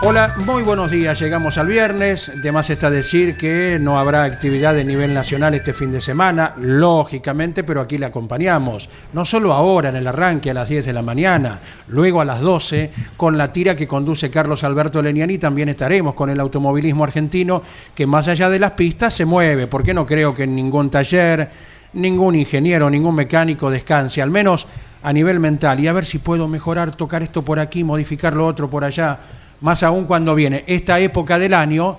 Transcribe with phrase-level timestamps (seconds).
[0.00, 1.18] Hola, muy buenos días.
[1.18, 2.28] Llegamos al viernes.
[2.28, 7.64] Además está decir que no habrá actividad de nivel nacional este fin de semana, lógicamente,
[7.64, 8.88] pero aquí le acompañamos.
[9.12, 12.40] No solo ahora en el arranque a las 10 de la mañana, luego a las
[12.40, 17.60] 12 con la tira que conduce Carlos Alberto Leniani también estaremos con el automovilismo argentino
[17.92, 21.50] que más allá de las pistas se mueve, porque no creo que en ningún taller,
[21.94, 24.68] ningún ingeniero, ningún mecánico descanse, al menos
[25.02, 28.46] a nivel mental, y a ver si puedo mejorar, tocar esto por aquí, modificar lo
[28.46, 29.18] otro por allá
[29.60, 31.98] más aún cuando viene esta época del año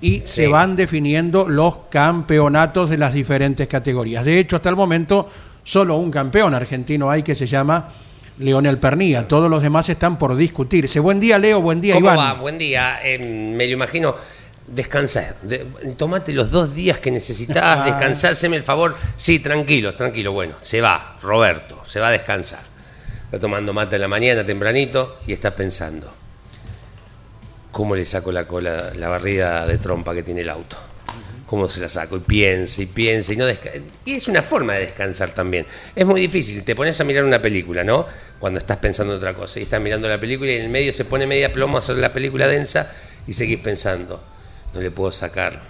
[0.00, 4.24] y se van definiendo los campeonatos de las diferentes categorías.
[4.24, 5.28] De hecho, hasta el momento,
[5.64, 7.88] solo un campeón argentino hay que se llama
[8.38, 9.28] Leonel Pernía.
[9.28, 11.00] Todos los demás están por discutirse.
[11.00, 11.60] Buen día, Leo.
[11.60, 12.18] Buen día, ¿Cómo Iván.
[12.18, 12.32] va?
[12.34, 12.98] Buen día.
[13.04, 14.14] Eh, me lo imagino.
[14.66, 15.34] Descansar.
[15.42, 18.96] De- tomate los dos días que necesitas, descansar, haceme el favor.
[19.16, 20.32] Sí, tranquilo, tranquilo.
[20.32, 22.60] Bueno, se va, Roberto, se va a descansar.
[23.24, 26.10] Está tomando mate en la mañana tempranito y está pensando.
[27.72, 30.76] ¿Cómo le saco la cola, la barrida de trompa que tiene el auto?
[31.46, 32.16] ¿Cómo se la saco?
[32.16, 33.44] Y piensa y piensa y no
[34.04, 35.66] Y es una forma de descansar también.
[35.96, 36.62] Es muy difícil.
[36.62, 38.06] Te pones a mirar una película, ¿no?
[38.38, 39.58] Cuando estás pensando en otra cosa.
[39.58, 41.96] Y estás mirando la película y en el medio se pone media plomo a hacer
[41.96, 42.92] la película densa
[43.26, 44.22] y seguís pensando.
[44.74, 45.60] No le puedo sacar.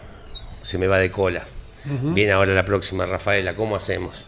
[0.62, 1.46] Se me va de cola.
[1.84, 3.56] Viene ahora la próxima, Rafaela.
[3.56, 4.26] ¿Cómo hacemos?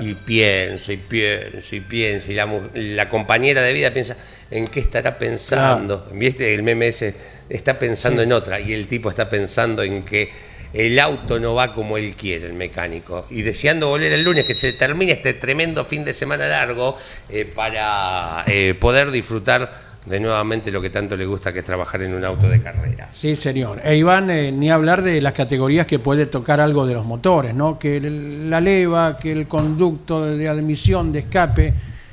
[0.00, 2.32] Y pienso y pienso y pienso.
[2.32, 4.16] Y la, la compañera de vida piensa,
[4.50, 6.08] ¿en qué estará pensando?
[6.12, 6.54] ¿Viste?
[6.54, 7.14] El meme ese
[7.48, 10.30] está pensando en otra y el tipo está pensando en que
[10.74, 13.26] el auto no va como él quiere, el mecánico.
[13.30, 16.98] Y deseando volver el lunes, que se termine este tremendo fin de semana largo
[17.30, 22.02] eh, para eh, poder disfrutar de nuevamente lo que tanto le gusta, que es trabajar
[22.02, 23.08] en un auto de carrera.
[23.12, 23.80] Sí, señor.
[23.82, 27.54] E Iván, eh, ni hablar de las categorías que puede tocar algo de los motores,
[27.54, 27.78] ¿no?
[27.78, 31.72] Que el- la leva, que el conducto de admisión, de escape,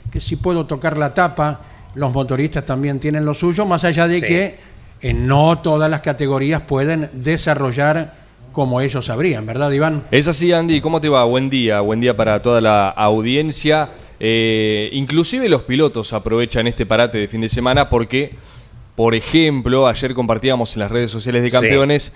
[0.09, 1.61] que si puedo tocar la tapa,
[1.95, 4.25] los motoristas también tienen lo suyo, más allá de Sí.
[4.25, 4.55] que
[5.01, 8.20] en no todas las categorías pueden desarrollar
[8.51, 10.03] como ellos sabrían, ¿verdad, Iván?
[10.11, 10.81] Es así, Andy.
[10.81, 11.23] ¿Cómo te va?
[11.23, 11.81] Buen día.
[11.81, 13.89] Buen día para toda la audiencia.
[14.19, 18.35] Eh, inclusive los pilotos aprovechan este parate de fin de semana porque,
[18.95, 21.55] por ejemplo, ayer compartíamos en las redes sociales de Sí.
[21.57, 22.11] campeones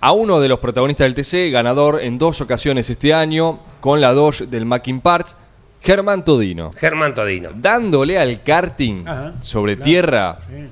[0.00, 4.12] a uno de los protagonistas del TC, ganador en dos ocasiones este año con la
[4.12, 5.36] Dodge del Mackin Parts,
[5.80, 6.70] Germán Todino.
[6.76, 7.50] Germán Todino.
[7.54, 10.68] Dándole al karting Ajá, sobre claro, tierra sí.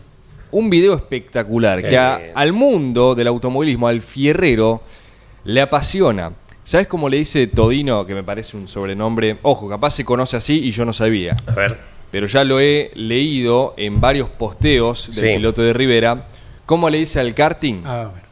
[0.58, 2.32] Un video espectacular Qué que a- bien.
[2.34, 4.80] al mundo del automovilismo, al fierrero,
[5.44, 6.32] le apasiona.
[6.64, 9.36] ¿Sabes cómo le dice Todino, que me parece un sobrenombre?
[9.42, 11.36] Ojo, capaz se conoce así y yo no sabía.
[11.46, 11.78] A ver.
[12.10, 15.36] Pero ya lo he leído en varios posteos del Sí.
[15.36, 16.26] piloto de Rivera.
[16.64, 17.84] ¿Cómo le dice al karting?
[17.84, 18.22] A ver,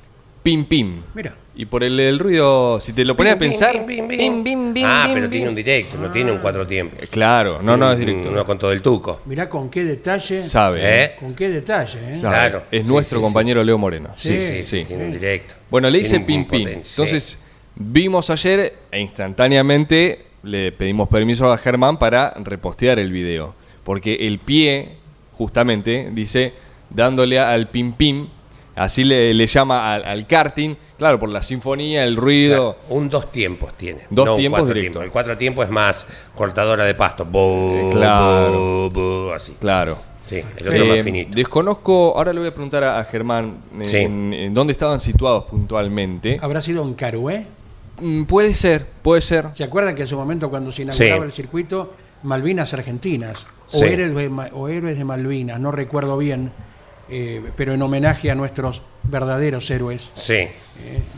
[0.42, 1.02] Pim pim.
[1.14, 1.34] mira.
[1.56, 3.86] Y por el, el ruido, si te lo pones a pensar.
[3.86, 4.18] bim, bim, bim.
[4.18, 5.30] bim, bim, bim, ah, bim, pero bim.
[5.30, 7.00] tiene un directo, no tiene un cuatro tiempos.
[7.00, 8.28] Eh, Claro, no, no es directo.
[8.28, 9.20] Uno con todo el tuco.
[9.26, 10.40] Mirá con qué detalle.
[10.40, 10.80] Sabe.
[10.82, 11.12] ¿Eh?
[11.20, 12.14] Con qué detalle, ¿eh?
[12.14, 12.20] sabe.
[12.34, 12.62] Claro.
[12.72, 14.10] Es Sí, nuestro sí, compañero Leo Moreno.
[14.16, 14.84] Sí, sí, Sí, sí, sí.
[14.84, 15.54] tiene un directo.
[15.70, 16.68] Bueno, le un pim pim.
[16.68, 17.38] Entonces,
[17.76, 23.54] vimos ayer e instantáneamente le pedimos permiso a Germán para repostear el video.
[23.84, 24.96] Porque el pie,
[25.32, 26.52] justamente, dice,
[26.90, 28.28] dándole al pim pim,
[28.76, 32.76] así le, le llama al, al karting, claro, por la sinfonía, el ruido.
[32.88, 34.02] Un dos tiempos tiene.
[34.10, 34.80] Dos no tiempos directo.
[34.82, 35.04] tiempos.
[35.04, 37.24] El cuatro tiempos es más cortadora de pasto.
[37.24, 38.50] Bo, Eh, claro.
[38.52, 39.52] bo, bo, así.
[39.60, 39.98] Claro.
[40.26, 41.36] Sí, el otro Eh, más finito.
[41.36, 43.96] desconozco, ahora le voy a preguntar a, a Germán en, Sí.
[43.98, 46.38] en dónde estaban situados puntualmente.
[46.40, 47.46] ¿Habrá sido en Carué?
[48.00, 49.48] Mm, puede ser, puede ser.
[49.54, 51.26] ¿Se acuerdan que en su momento cuando se inauguraba Sí.
[51.26, 51.92] el circuito,
[52.22, 53.84] Malvinas Argentinas, o, Sí.
[53.84, 56.50] héroes o héroes de Malvinas, no recuerdo bien,
[57.08, 60.34] eh, pero en homenaje a nuestros verdaderos héroes, Sí.
[60.34, 60.50] eh,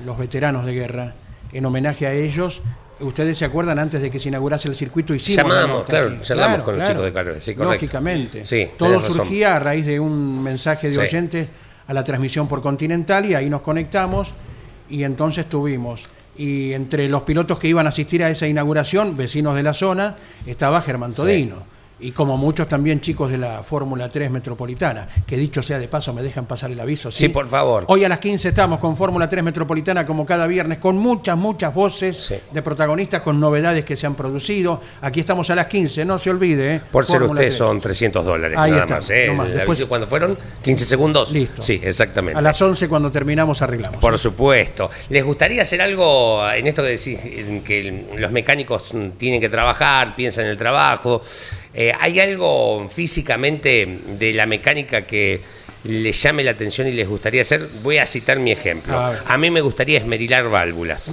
[0.04, 1.14] los veteranos de guerra,
[1.52, 2.62] en homenaje a ellos,
[3.00, 6.62] ustedes se acuerdan antes de que se inaugurase el circuito hicimos la Llamamos, claro, charlamos
[6.62, 7.72] con los chicos de sí, correcto.
[7.74, 8.44] Lógicamente.
[8.44, 9.14] Sí, Todo razón.
[9.16, 11.00] surgía a raíz de un mensaje de Sí.
[11.00, 11.48] oyentes
[11.86, 14.32] a la transmisión por Continental y ahí nos conectamos
[14.90, 16.04] y entonces tuvimos.
[16.38, 20.16] Y entre los pilotos que iban a asistir a esa inauguración, vecinos de la zona,
[20.46, 21.75] estaba Germán Todino.
[21.98, 26.12] Y como muchos también chicos de la Fórmula 3 Metropolitana, que dicho sea de paso,
[26.12, 27.10] me dejan pasar el aviso.
[27.10, 27.84] Sí, por favor.
[27.88, 31.72] Hoy a las 15 estamos con Fórmula 3 Metropolitana como cada viernes, con muchas, muchas
[31.72, 32.34] voces Sí.
[32.52, 34.82] de protagonistas, con novedades que se han producido.
[35.00, 36.74] Aquí estamos a las 15, no se olvide.
[36.76, 36.80] ¿eh?
[36.92, 37.54] Por ser 3.
[37.56, 39.10] son 300 dólares Ahí nada está, más.
[39.10, 39.24] ¿eh?
[39.28, 39.46] no más.
[39.46, 40.36] El Después- aviso, ¿Cuándo fueron?
[40.62, 41.32] 15 segundos.
[41.32, 41.62] Listo.
[41.62, 42.38] Sí, exactamente.
[42.38, 44.02] A las 11 cuando terminamos arreglamos.
[44.02, 44.90] Por supuesto.
[45.08, 47.18] ¿Les gustaría hacer algo en esto que decís,
[47.64, 51.22] que los mecánicos tienen que trabajar, piensan en el trabajo?
[51.78, 55.42] Eh, ¿Hay algo físicamente de la mecánica que
[55.84, 57.60] les llame la atención y les gustaría hacer?
[57.82, 58.98] Voy a citar mi ejemplo.
[58.98, 61.10] A mí me gustaría esmerilar válvulas.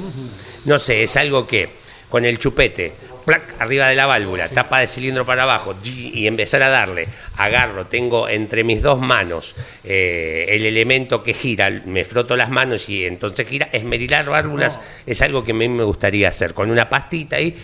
[0.63, 1.67] No sé, es algo que
[2.07, 2.93] con el chupete,
[3.25, 7.07] plac, arriba de la válvula, tapa de cilindro para abajo y y empezar a darle,
[7.37, 12.87] agarro, tengo entre mis dos manos eh, el elemento que gira, me froto las manos
[12.87, 16.87] y entonces gira, esmerilar válvulas es algo que a mí me gustaría hacer, con una
[16.87, 17.57] pastita ahí.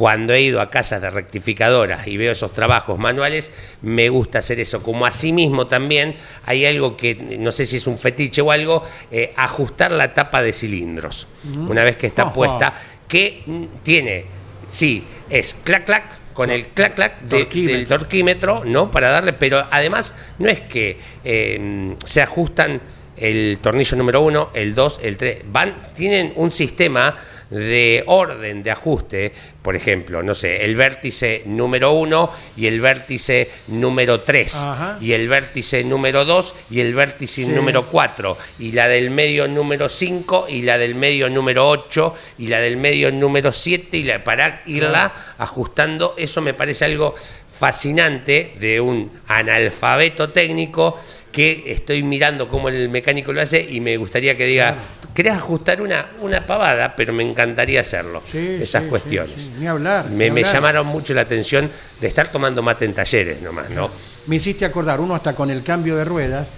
[0.00, 3.52] Cuando he ido a casas de rectificadoras y veo esos trabajos manuales,
[3.82, 4.82] me gusta hacer eso.
[4.82, 6.14] Como asimismo también
[6.46, 10.40] hay algo que, no sé si es un fetiche o algo, eh, ajustar la tapa
[10.42, 11.26] de cilindros.
[11.54, 12.32] Una vez que está Ajá.
[12.32, 12.74] puesta,
[13.06, 14.24] que mm, tiene,
[14.70, 18.90] sí, es clac clac con el clac clac de- del torquímetro, ¿no?
[18.90, 22.80] Para darle, pero además no es que eh, se ajustan
[23.18, 27.14] el tornillo número uno, el 2, el 3, van, tienen un sistema
[27.50, 29.32] de orden de ajuste,
[29.62, 34.98] por ejemplo, no sé, el vértice número 1 y el vértice número 3, Ajá.
[35.00, 39.88] y el vértice número 2 y el vértice número 4, y la del medio número
[39.88, 44.22] 5 y la del medio número 8 y la del medio número 7 y la,
[44.22, 47.14] para irla ajustando, eso me parece algo
[47.60, 50.98] fascinante de un analfabeto técnico
[51.32, 54.76] que estoy mirando cómo el mecánico lo hace y me gustaría que diga,
[55.14, 58.22] querés ajustar una, una pavada, pero me encantaría hacerlo.
[58.26, 59.42] Sí, Esas sí, cuestiones.
[59.42, 59.50] sí.
[59.58, 60.54] Ni hablar, Me, ni me hablar.
[60.54, 63.90] llamaron mucho la atención de estar tomando mate en talleres nomás, ¿no?
[64.26, 66.48] Me hiciste acordar, uno hasta con el cambio de ruedas,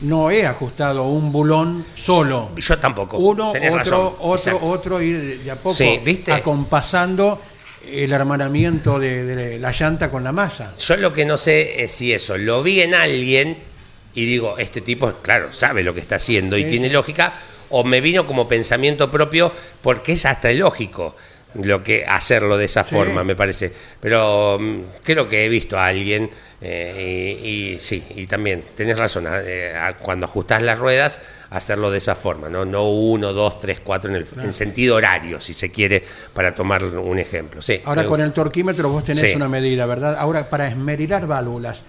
[0.00, 2.50] no he ajustado un bulón solo.
[2.56, 3.16] Yo tampoco.
[3.18, 4.06] Uno, Tenés otro, razón.
[4.18, 4.66] otro, Exacto.
[4.66, 6.32] otro, y de a poco ¿viste?
[6.32, 7.40] acompasando
[7.86, 10.74] el hermanamiento de, de la llanta con la masa.
[10.78, 13.56] Yo lo que no sé es si eso lo vi en alguien
[14.14, 17.32] y digo, este tipo, claro, sabe lo que está haciendo y Sí, tiene lógica,
[17.70, 21.16] o me vino como pensamiento propio porque es hasta lógico
[21.54, 22.94] lo que hacerlo de esa Sí.
[22.94, 23.72] forma, me parece.
[24.00, 26.30] Pero mm, creo que he visto a alguien
[26.62, 31.20] eh, y, y sí, y también tenés razón, eh, a- cuando ajustás las ruedas,
[31.50, 35.40] hacerlo de esa forma, no, no uno, dos, tres, cuatro en, el, en sentido horario,
[35.40, 37.60] si se quiere, para tomar un ejemplo.
[37.60, 39.36] Sí, Ahora con el torquímetro vos tenés Sí.
[39.36, 40.16] una medida, ¿verdad?
[40.18, 41.82] Ahora para esmerilar válvulas,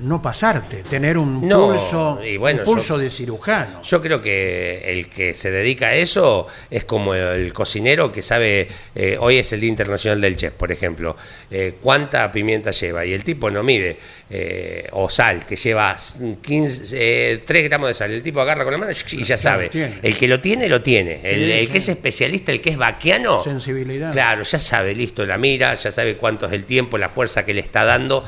[0.00, 3.82] no pasarte, tener un No, pulso, y bueno, un pulso yo- de cirujano.
[3.82, 8.68] Yo creo que el que se dedica a eso es como el cocinero que sabe,
[8.94, 11.16] eh, hoy es el Día Internacional del Chef, por ejemplo,
[11.50, 13.98] eh, cuánta pimienta lleva y el tipo no mide,
[14.30, 15.96] eh, o sal, que lleva
[16.42, 16.96] 15,
[17.32, 19.68] eh, 3 gramos de sal, el tipo agarra con la mano y ya sabe.
[19.68, 19.98] tiene.
[20.02, 21.20] El que lo tiene, lo tiene.
[21.24, 21.72] El, Sí, el sí.
[21.72, 24.12] que es especialista, el que es vaquiano, Sensibilidad.
[24.12, 27.54] Claro, ya sabe, listo, la mira, ya sabe cuánto es el tiempo, la fuerza que
[27.54, 28.22] le está dando,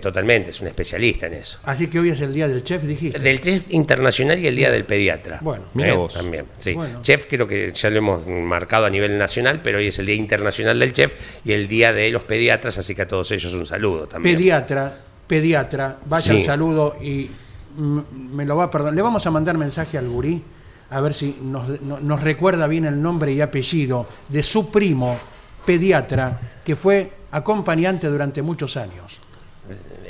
[0.00, 1.58] totalmente, es un especialista en eso.
[1.64, 3.18] Así que hoy es el día del chef, dijiste.
[3.18, 5.38] Del chef internacional y el día del pediatra.
[5.42, 5.64] Bueno.
[5.74, 6.12] Mira Eh, vos.
[6.14, 6.72] También, sí.
[6.74, 7.00] Bueno.
[7.02, 10.14] Chef creo que ya lo hemos marcado a nivel nacional, pero hoy es el Día
[10.14, 11.12] Internacional del Chef
[11.44, 14.36] y el Día de los Pediatras, así que a todos ellos un saludo también.
[14.36, 16.36] Pediatra, pediatra, vaya Sí.
[16.38, 17.30] el saludo y
[17.76, 18.94] me lo va a perdonar.
[18.94, 20.42] Le vamos a mandar mensaje al gurí,
[20.90, 25.18] a ver si nos, no- nos recuerda bien el nombre y apellido de su primo,
[25.66, 29.20] pediatra, que fue acompañante durante muchos años.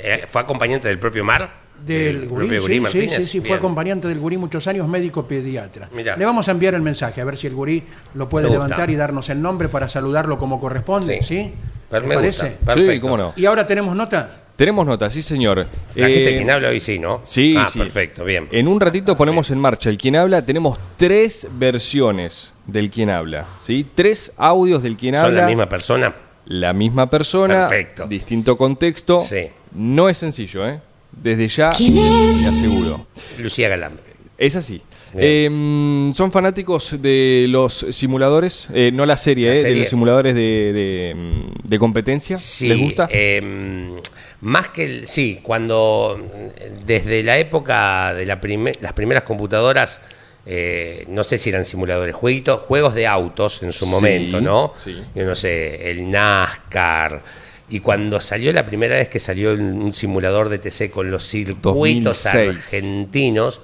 [0.07, 1.49] Eh, ¿Fue acompañante del propio Mar?
[1.85, 3.15] Del gurí, sí, Gurí sí, Martínez.
[3.15, 5.89] sí, sí, fue acompañante del gurí muchos años, médico pediatra.
[5.93, 6.15] Mirá.
[6.15, 7.83] Le vamos a enviar el mensaje, a ver si el gurí
[8.13, 11.27] lo puede levantar y darnos el nombre para saludarlo como corresponde, ¿sí?
[11.27, 11.53] Sí.
[11.91, 12.15] ¿Le Me gusta.
[12.15, 12.43] parece?
[12.65, 12.91] Perfecto.
[12.93, 13.33] Sí, cómo no.
[13.35, 14.41] Y ahora tenemos nota.
[14.55, 15.67] Tenemos nota, sí señor.
[15.93, 16.79] ¿Trajiste Eh, quien habla hoy?
[16.79, 17.19] Sí, ¿no?
[17.23, 17.77] Sí, Ah, sí.
[17.79, 18.47] perfecto, bien.
[18.51, 20.45] En un ratito ponemos en marcha el quien habla.
[20.45, 23.45] Tenemos tres versiones del quien habla.
[23.59, 23.85] ¿sí?
[23.95, 25.41] Tres audios del quien ¿Son habla.
[25.41, 26.15] la misma persona?
[26.45, 27.67] La misma persona.
[27.67, 28.07] Perfecto.
[28.07, 29.19] Distinto contexto.
[29.19, 29.49] Sí.
[29.75, 30.79] No es sencillo, ¿eh?
[31.11, 32.35] Desde ya ¿Quién es?
[32.41, 33.07] me aseguro.
[33.39, 33.93] Lucía Galán.
[34.37, 34.81] Es así.
[35.17, 40.35] Eh, son fanáticos de los simuladores, eh, no la serie, La eh, de los simuladores
[40.35, 42.37] de, de, mm, de competencia.
[42.37, 43.07] Sí, ¿Les gusta?
[43.09, 44.01] eh,
[44.41, 50.01] más que el, sí, cuando mm, desde la época de la prime- las primeras computadoras
[50.47, 54.73] eh, no sé si eran simuladores, jueguitos, juegos de autos en su Sí, momento, ¿no?
[54.83, 54.95] sí.
[55.15, 57.23] Yo no sé, el NASCAR.
[57.69, 62.23] Y cuando salió la primera vez que salió un simulador de TC con los circuitos
[62.23, 62.35] 2006.
[62.35, 63.61] argentinos,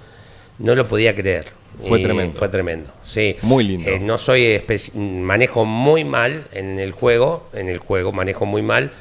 [0.57, 1.61] no lo podía creer.
[1.87, 2.37] Fue Y tremendo.
[2.37, 3.35] Fue tremendo, sí.
[3.43, 3.89] Muy lindo.
[3.89, 4.61] Eh, no soy
[4.95, 8.91] manejo muy mal en el juego, en el juego manejo muy mal,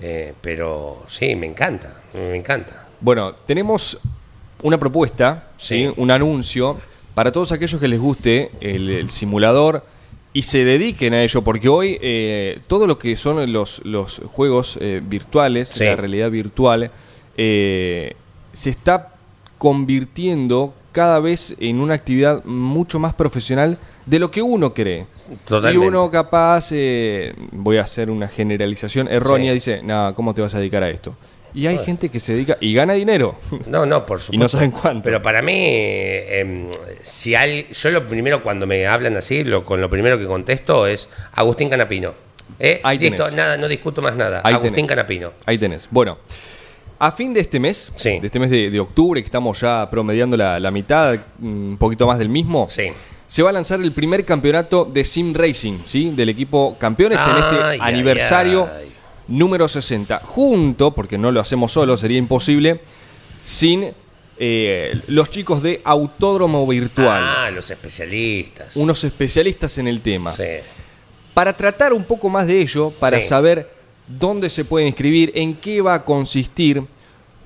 [0.00, 2.86] eh, pero sí, me encanta, me encanta.
[3.00, 3.98] Bueno, tenemos
[4.62, 5.86] una propuesta, ¿sí?
[5.86, 5.94] Sí.
[5.96, 6.78] un anuncio
[7.14, 9.84] para todos aquellos que les guste el, el simulador
[10.32, 14.78] y se dediquen a ello, porque hoy eh, todo lo que son los, los juegos
[14.80, 15.84] eh, virtuales, Sí.
[15.84, 16.90] la realidad virtual,
[17.36, 18.14] eh,
[18.52, 19.14] se está
[19.58, 25.06] convirtiendo cada vez en una actividad mucho más profesional de lo que uno cree.
[25.46, 25.84] Totalmente.
[25.84, 29.54] Y uno capaz, eh, voy a hacer una generalización errónea, Sí.
[29.54, 31.14] dice, no, ¿cómo te vas a dedicar a esto?
[31.54, 31.86] Y hay Bueno.
[31.86, 33.36] gente que se dedica y gana dinero.
[33.66, 34.32] No, no, por supuesto.
[34.34, 35.02] Y no saben cuánto.
[35.02, 36.70] Pero para mí, eh, em,
[37.02, 40.86] si hay, yo lo primero cuando me hablan así, lo, con lo primero que contesto
[40.86, 42.14] es Agustín Canapino.
[42.58, 42.80] ¿Eh?
[42.84, 43.34] Ahí Listo, tenés.
[43.34, 44.40] nada, no discuto más nada.
[44.44, 44.88] Ahí Agustín tenés.
[44.88, 45.32] Canapino.
[45.46, 45.88] Ahí tenés.
[45.90, 46.18] Bueno,
[46.98, 48.18] a fin de este mes, Sí.
[48.20, 52.06] de este mes de, de octubre, que estamos ya promediando la, la mitad, un poquito
[52.06, 52.92] más del mismo, Sí.
[53.26, 56.10] se va a lanzar el primer campeonato de Sim Racing, ¿sí?
[56.10, 58.92] Del equipo campeones en este ay, aniversario ay.
[59.30, 60.18] Número 60.
[60.24, 62.80] Junto, porque no lo hacemos solo, sería imposible,
[63.44, 63.92] sin
[64.42, 67.22] eh, los chicos de Autódromo Virtual.
[67.22, 68.76] Ah, los especialistas.
[68.76, 70.32] Unos especialistas en el tema.
[70.32, 70.44] Sí.
[71.34, 73.28] Para tratar un poco más de ello, para Sí.
[73.28, 73.70] saber
[74.06, 76.82] dónde se puede inscribir, en qué va a consistir,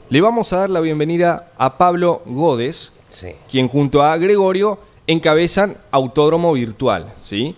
[0.08, 3.28] le vamos a dar la bienvenida a Pablo Godes, Sí.
[3.50, 7.54] quien junto a Gregorio encabezan Autódromo Virtual, ¿sí?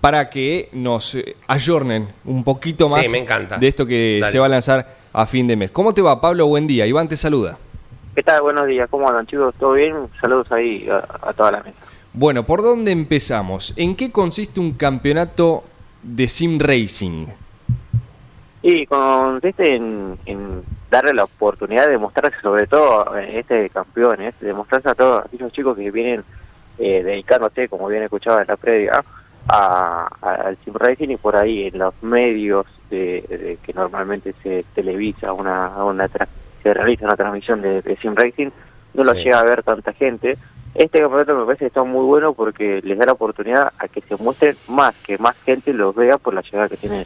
[0.00, 3.58] Para que nos eh, ayornen un poquito Sí, más me encanta.
[3.58, 4.32] de esto que Dale.
[4.32, 5.70] se va a lanzar a fin de mes.
[5.70, 6.46] ¿Cómo te va, Pablo?
[6.46, 6.86] Buen día.
[6.86, 7.58] Iván te saluda.
[8.14, 8.40] ¿Qué tal?
[8.42, 9.54] Buenos días, ¿cómo andan chicos?
[9.58, 9.94] ¿Todo bien?
[10.20, 11.76] Saludos ahí a, a toda la mesa.
[12.12, 13.72] Bueno, ¿por dónde empezamos?
[13.76, 15.62] ¿En qué consiste un campeonato
[16.02, 17.26] de sim racing?
[18.62, 24.52] Y consiste en, en darle la oportunidad de mostrarse, sobre todo en este campeones, de
[24.52, 26.24] mostrarse a todos aquellos chicos que vienen
[26.78, 29.04] eh, dedicándose, como bien escuchaba en la previa, a, a-
[29.50, 35.32] al sim racing y por ahí en los medios de, de que normalmente se televisa
[35.32, 36.28] una, una tra-
[36.62, 38.50] se realiza una transmisión de, de sim racing,
[38.94, 39.24] no lo Sí.
[39.24, 40.36] llega a ver tanta gente.
[40.74, 44.00] Este campeonato me parece que está muy bueno porque les da la oportunidad a que
[44.02, 47.04] se muestren más, que más gente los vea por la llegada que tienen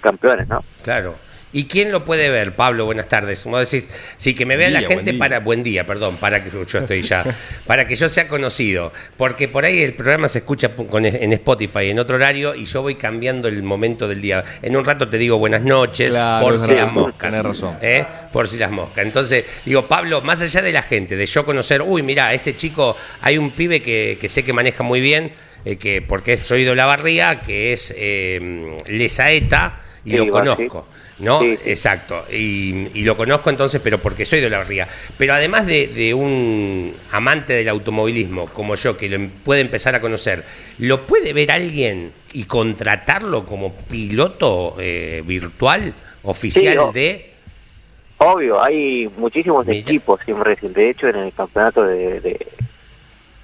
[0.00, 0.60] campeones, ¿no?
[0.82, 1.14] Claro.
[1.54, 2.86] ¿Y quién lo puede ver, Pablo?
[2.86, 3.42] Buenas tardes.
[3.42, 5.40] Como decís, sí, que me vea la gente buen para.
[5.40, 7.22] Buen día, perdón, para que yo estoy ya.
[7.66, 8.90] para que yo sea conocido.
[9.18, 12.80] Porque por ahí el programa se escucha con- en Spotify en otro horario y yo
[12.82, 14.42] voy cambiando el momento del día.
[14.62, 17.30] En un rato te digo buenas noches, Claro, por si las moscas.
[17.30, 17.76] tenés razón.
[17.82, 18.06] ¿eh?
[18.32, 19.04] Por si las moscas.
[19.04, 22.96] Entonces, digo, Pablo, más allá de la gente, de yo conocer, uy, mira, este chico,
[23.20, 25.30] hay un pibe que, que sé que maneja muy bien,
[25.66, 30.88] eh, que porque soy de la barría, que es eh, Lesaeta, y Sí, lo conozco.
[31.18, 31.40] ¿No?
[31.40, 31.70] Sí, sí.
[31.70, 32.24] Exacto.
[32.32, 34.88] Y, y lo conozco entonces, pero porque soy de la barría.
[35.18, 39.94] Pero además de, de un amante del automovilismo como yo, que lo em- puede empezar
[39.94, 40.42] a conocer,
[40.78, 45.92] ¿lo puede ver alguien y contratarlo como piloto eh, virtual
[46.24, 47.30] oficial Sí, de...
[48.18, 49.80] Obvio, hay muchísimos Mira.
[49.80, 50.68] equipos racing.
[50.70, 52.46] De hecho, en el campeonato de, de,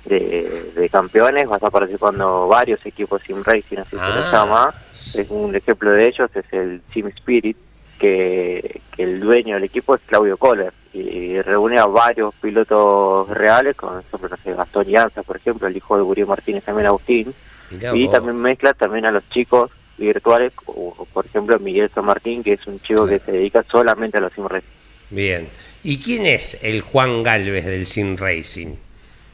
[0.08, 4.74] de- de campeones vas a participando varios equipos sim racing, así se Ah, les llama.
[5.14, 7.56] Es un ejemplo de ellos es el Sim Spirit,
[7.98, 13.74] que, que el dueño del equipo es Claudio Kohler y, reúne a varios pilotos reales,
[13.76, 17.32] como ejemplo, no sé, Gastón Llanza, por ejemplo, el hijo de Uriel Martínez, también Agustín,
[17.70, 18.12] Mirá y vos.
[18.12, 22.52] también mezcla también a los chicos virtuales, o, o, por ejemplo Miguel San Martín, que
[22.54, 23.18] es un chico Claro.
[23.18, 24.68] que se dedica solamente a los sim racing.
[25.10, 25.48] Bien.
[25.82, 28.74] ¿Y quién es el Juan Galvez del Sim Racing?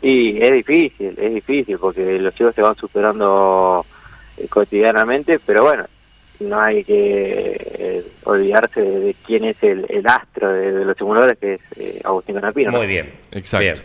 [0.07, 3.85] Y es difícil, es difícil, porque los chicos se van superando
[4.37, 5.85] eh, cotidianamente, pero bueno,
[6.41, 10.97] no hay que eh, olvidarse de, de quién es el, el astro de, de los
[10.97, 12.71] simuladores, que es eh, Agustín Canapino.
[12.73, 12.79] ¿no?
[12.79, 13.13] Muy bien.
[13.33, 13.61] Exacto.
[13.63, 13.77] Bien.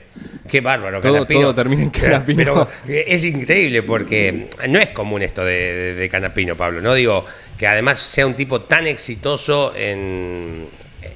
[0.49, 1.41] Qué bárbaro, Todo- Canapino.
[1.41, 2.37] todo termina en Canapino.
[2.37, 2.67] Pero
[3.07, 6.81] es increíble porque no es común esto de, de- de Canapino, Pablo.
[6.81, 7.23] No digo
[7.57, 10.65] que además sea un tipo tan exitoso en,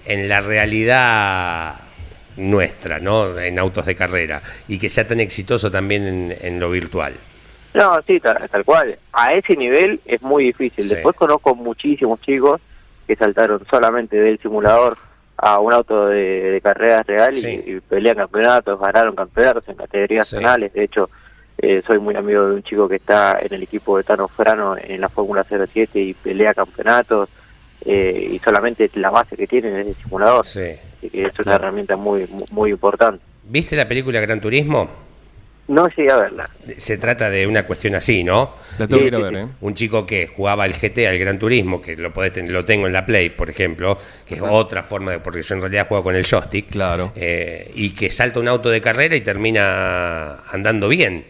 [0.06, 1.76] en la realidad
[2.38, 3.38] nuestra, ¿no?
[3.40, 4.42] En autos de carrera.
[4.68, 7.13] Y que sea tan exitoso también en, en lo virtual.
[7.74, 8.98] No, sí, tal, tal cual.
[9.13, 10.86] A ese nivel es muy difícil.
[10.88, 10.94] Sí.
[10.96, 12.62] Después conozco muchísimos chicos
[13.08, 14.98] que saltaron solamente del simulador
[15.38, 17.63] a un auto de, de carreras real y- Sí.
[17.66, 20.36] y, pelean campeonatos, ganaron campeonatos en categorías Sí.
[20.36, 20.72] zonales.
[20.74, 21.10] De hecho,
[21.58, 24.75] eh, soy muy amigo de un chico que está en el equipo de Tano Frano
[24.78, 27.30] en la Fórmula 07 y pelea campeonatos.
[27.86, 30.46] eh, y solamente la base que tienen es el simulador.
[30.48, 30.72] Sí.
[31.04, 33.22] Así que es una herramienta muy, muy, importante.
[33.44, 34.90] ¿Viste la película Gran Turismo?
[35.68, 36.50] No llegué a verla.
[36.78, 38.52] Se trata de una cuestión así, ¿no?
[38.78, 39.36] La tengo que ir a ver.
[39.36, 39.48] ¿eh?
[39.62, 42.88] Un chico que jugaba al GT, al Gran Turismo, que lo podés ten- lo tengo
[42.88, 46.04] en la Play, por ejemplo, que es otra forma de, porque yo en realidad juego
[46.06, 47.12] con el joystick, Claro.
[47.16, 51.26] eh, y que salta un auto de carrera y termina andando bien.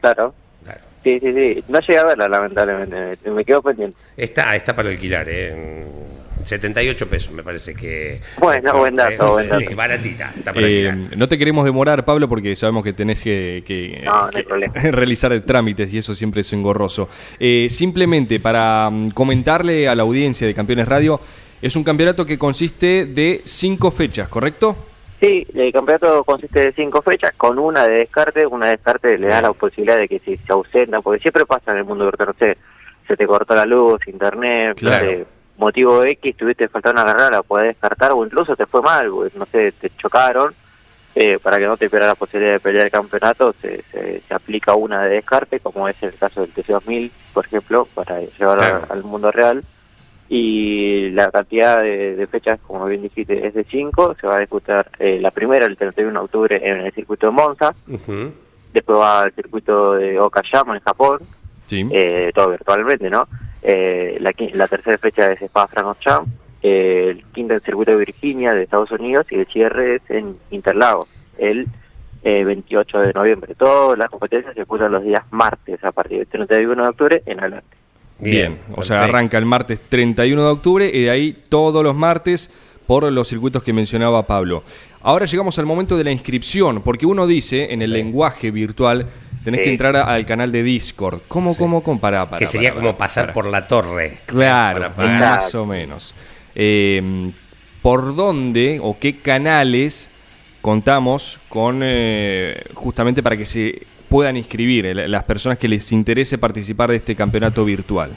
[0.00, 0.34] Claro.
[0.64, 0.80] Claro.
[1.04, 1.64] Sí, sí, sí.
[1.68, 3.18] No llegué a verla, lamentablemente.
[3.24, 3.96] Me, me quedo pendiente.
[4.16, 5.84] Está, está para alquilar, ¿eh?
[6.44, 8.20] 78 pesos, me parece que.
[8.38, 9.60] Bueno, buen dato, buen dato.
[9.68, 14.02] Sí, baratita, está Eh, no te queremos demorar, Pablo, porque sabemos que tenés que, que-
[14.04, 14.72] No, que problema.
[14.90, 17.08] realizar trámites y eso siempre es engorroso.
[17.38, 21.20] Eh, simplemente para mm, comentarle a la audiencia de Campeones Radio,
[21.60, 24.76] es un campeonato que consiste de cinco fechas, ¿correcto?
[25.20, 28.44] Sí, el campeonato consiste de cinco fechas, con una de descarte.
[28.44, 31.70] Una de descarte le da la posibilidad de que si se ausenta, porque siempre pasa
[31.70, 32.58] en el mundo virtual, no sé,
[33.06, 35.06] se te cortó la luz, internet, no Claro.
[35.06, 35.24] sé,
[35.62, 39.34] motivo X, tuviste faltando una carrera, la podés descartar, o incluso te fue mal, pues,
[39.34, 40.52] no sé, te chocaron.
[41.14, 44.34] eh, para que no te pierda la posibilidad de pelear el campeonato, se, se, se
[44.34, 48.86] aplica una de descarte, como es el caso del TC2000, por ejemplo, para llevarlo Claro.
[48.88, 49.62] al mundo real
[50.28, 54.16] y la cantidad de, de fechas, como bien dijiste, es de 5.
[54.20, 57.32] Se va a disputar eh, la primera el 31 de octubre en el circuito de
[57.32, 58.32] Monza, Ujú.
[58.72, 61.18] después va al circuito de Okayama en Japón,
[61.66, 61.86] Sí.
[61.92, 63.28] eh, todo virtualmente, ¿no?
[63.62, 66.28] Eh, la, tercera fecha es Spa-Francorchamps,
[66.62, 70.36] eh, el quinto el circuito de Virginia de Estados Unidos y el cierre es en
[70.50, 71.66] Interlagos, el
[72.24, 73.54] eh, 28 de noviembre.
[73.54, 77.40] Todas las competencias se disputan los días martes a partir del 31 de octubre en
[77.40, 77.76] adelante.
[78.18, 82.50] Bien, o sea, arranca el martes 31 de octubre y de ahí todos los martes
[82.86, 84.62] por los circuitos que mencionaba Pablo.
[85.02, 87.94] Ahora llegamos al momento de la inscripción, porque uno dice en el Sí.
[87.94, 89.08] lenguaje virtual,
[89.44, 89.70] tenés que Sí.
[89.72, 91.20] entrar a- al canal de Discord.
[91.28, 92.00] ¿Cómo, cómo, cómo?
[92.00, 93.34] Pará, pará, que sería pará, como pará, pasar pará.
[93.34, 94.18] por la torre.
[94.26, 96.14] Claro, Para más o menos.
[96.54, 97.30] Eh,
[97.82, 100.08] ¿Por dónde o qué canales
[100.60, 106.38] contamos con eh, justamente para que se puedan inscribir eh, las personas que les interese
[106.38, 108.10] participar de este campeonato virtual?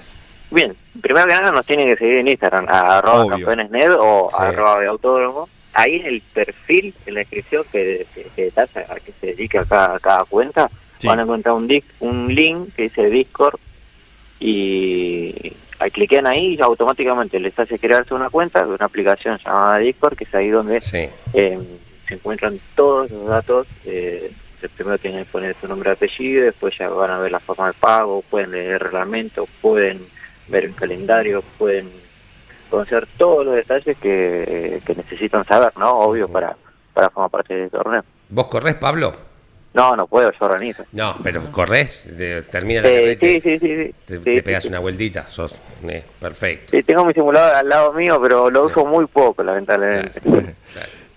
[0.51, 3.29] Bien, primero que nada nos tienen que seguir en Instagram, a arroba Obvio.
[3.47, 4.35] campeonesnet o Sí.
[4.39, 5.49] a arroba de autódromo.
[5.73, 9.65] Ahí en el perfil, en la descripción que, que, que detalla a qué se dedica
[9.65, 11.07] cada, cada cuenta, Sí.
[11.07, 13.59] van a encontrar un, un link que dice Discord
[14.39, 19.77] y ahí cliquean ahí y automáticamente les hace crearse una cuenta de una aplicación llamada
[19.77, 21.07] Discord, que es ahí donde Sí.
[21.33, 21.59] eh,
[22.07, 23.67] se encuentran todos los datos.
[23.85, 24.31] Eh,
[24.75, 27.67] primero tienen que poner su nombre y apellido, después ya van a ver la forma
[27.67, 29.99] de pago, pueden leer el reglamento, pueden
[30.47, 31.87] ver el calendario, pueden
[32.69, 35.99] conocer todos los detalles que, que necesitan saber, ¿no?
[35.99, 36.55] Obvio, para,
[36.93, 38.03] para formar parte del torneo.
[38.29, 39.13] ¿Vos corres, Pablo?
[39.75, 40.83] No, no puedo, yo organizo.
[40.93, 42.07] No, pero corres,
[42.49, 43.93] termina la Eh, carrera sí, sí, sí, sí.
[44.05, 44.69] te- Sí, te sí, pegas sí.
[44.69, 45.53] una vueltita, sos
[45.87, 46.71] eh, perfecto.
[46.71, 50.21] Sí, tengo mi simulador al lado mío, pero lo uso muy poco, lamentablemente.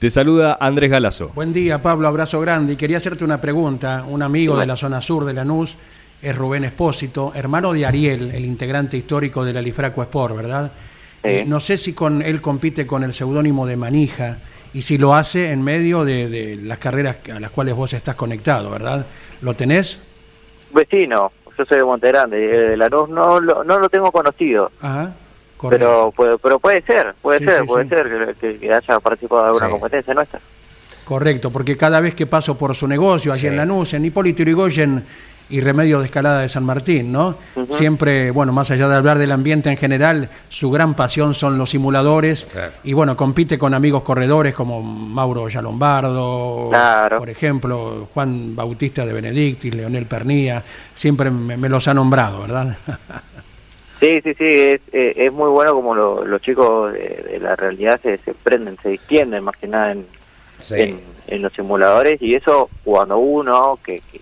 [0.00, 1.30] Te saluda Andrés Galazo.
[1.34, 2.72] Buen día, Pablo, abrazo grande.
[2.72, 4.04] Y quería hacerte una pregunta.
[4.08, 5.76] Un amigo de la zona sur de Lanús
[6.20, 10.70] es Rubén Espósito, hermano de Ariel, el integrante histórico de la Lifraco Sport, ¿verdad?
[11.22, 11.28] Sí.
[11.28, 14.36] Eh, no sé si con él compite con el seudónimo de Manija
[14.78, 18.14] y si lo hace en medio de, de las carreras a las cuales vos estás
[18.14, 19.04] conectado, ¿verdad?
[19.42, 19.98] ¿Lo tenés?
[20.72, 24.70] Vecino, yo soy de Montegrande, eh, de Lanús no, lo- no lo tengo conocido.
[24.80, 25.10] Ajá.
[25.56, 26.12] correcto.
[26.16, 27.90] Pero, pero puede ser, puede Sí, ser, sí, puede sí.
[27.90, 30.38] ser que, haya participado de alguna competencia nuestra.
[31.04, 35.02] Correcto, porque cada vez que paso por su negocio allí en Lanús, en Hipólito Yrigoyen
[35.50, 37.36] y Remedio de Escalada de San Martín, ¿no?
[37.70, 41.70] Siempre, bueno, más allá de hablar del ambiente en general, su gran pasión son los
[41.70, 42.72] simuladores Claro.
[42.84, 47.18] y bueno, compite con amigos corredores como Mauro Yalombardo, Claro.
[47.18, 50.62] por ejemplo, Juan Bautista de Benedictis, Leonel Pernía,
[50.94, 52.76] siempre me, me los ha nombrado, ¿verdad?
[54.00, 57.56] Sí, sí, sí, es, eh, es muy bueno como lo- los chicos de, de la
[57.56, 60.06] realidad se, se prenden, se distienden más que nada en,
[60.60, 60.74] Sí.
[60.76, 64.20] en, en los simuladores y eso cuando uno que, que-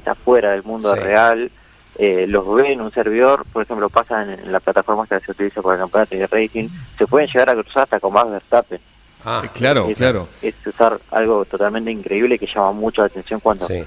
[0.00, 1.00] que está fuera del mundo Sí.
[1.00, 1.50] real
[1.98, 5.60] eh, los ve en un servidor, por ejemplo, pasan en, la plataforma que se utiliza
[5.60, 8.80] para el campeonato de racing, se pueden llegar a cruzar hasta con más Verstappen.
[9.24, 10.26] Ah, Claro, es, claro.
[10.40, 13.84] Es usar algo totalmente increíble que llama mucho la atención cuando, sí.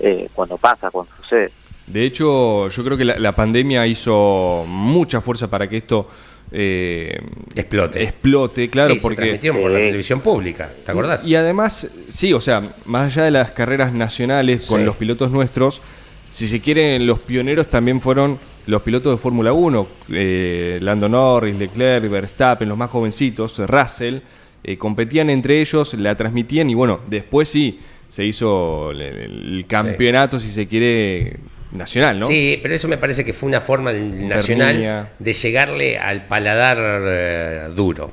[0.00, 1.52] eh, cuando pasa, cuando sucede.
[1.86, 6.08] De hecho, yo creo que la, la pandemia hizo mucha fuerza para que esto
[6.56, 7.18] eh,
[7.56, 8.02] Explote.
[8.04, 11.26] explote, claro, Sí, se porque transmitieron por la televisión pública, ¿te acordás?
[11.26, 14.86] Y además, sí, o sea, más allá de las carreras nacionales con Sí.
[14.86, 15.82] los pilotos nuestros,
[16.30, 21.56] si se quieren, los pioneros también fueron los pilotos de Fórmula 1, eh, Lando Norris,
[21.56, 24.18] Leclerc, Verstappen, los más jovencitos, Russell,
[24.62, 30.38] eh, competían entre ellos, la transmitían y bueno, después sí se hizo el, el campeonato,
[30.40, 31.36] si se quiere,
[31.74, 32.26] nacional, ¿no?
[32.26, 36.78] Sí, pero eso me parece que fue una forma del nacional de llegarle al paladar
[36.80, 38.12] eh, duro.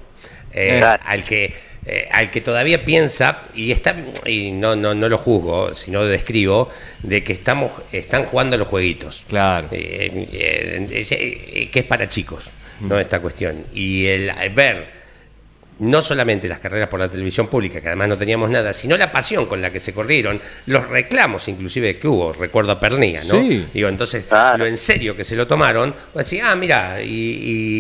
[0.54, 1.02] Eh, Claro.
[1.06, 1.54] Al que
[1.86, 3.96] eh, al que todavía piensa, y está
[4.28, 6.70] y no, no, no lo juzgo, sino describo,
[7.02, 9.24] de que estamos están jugando los jueguitos.
[9.28, 9.68] Claro.
[9.72, 12.50] Eh, eh, eh, que es para chicos,
[12.82, 13.66] no esta cuestión.
[13.74, 15.01] Y el ver
[15.80, 19.12] no solamente las carreras por la televisión pública, que además no teníamos nada, sino la
[19.12, 23.42] pasión con la que se corrieron, los reclamos inclusive que hubo, recuerdo a Pernía, ¿no?
[23.42, 23.66] Sí.
[23.74, 24.60] Digo, entonces, Claro.
[24.60, 27.08] lo en serio que se lo tomaron, pues decir, ah, mira, y,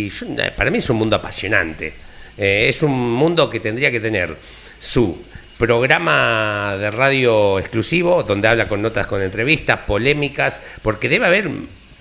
[0.05, 0.25] y yo-
[0.57, 1.93] para mí es un mundo apasionante.
[2.37, 4.35] Eh, es un mundo que tendría que tener
[4.79, 5.23] su
[5.57, 11.49] programa de radio exclusivo, donde habla con notas con entrevistas, polémicas, porque debe haber,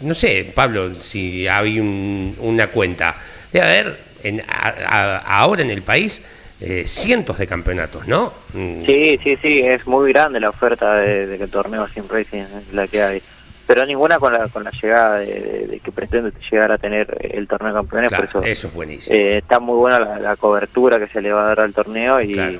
[0.00, 3.16] no sé, Pablo, si hay un- una cuenta,
[3.52, 6.22] debe haber en- a- a- ahora en el país
[6.62, 8.32] eh, cientos de campeonatos, ¿no?
[8.52, 12.04] Mm, Sí, sí, sí, es muy grande la oferta de, de que el torneo Sim
[12.08, 13.22] Racing la que hay.
[13.66, 17.16] Pero ninguna con la, con la llegada de, de- de que pretende llegar a tener
[17.32, 19.16] el torneo de campeones, claro, por eso eso es buenísimo.
[19.16, 22.20] eh, está muy buena la, la cobertura que se le va a dar al torneo
[22.20, 22.58] y, Claro.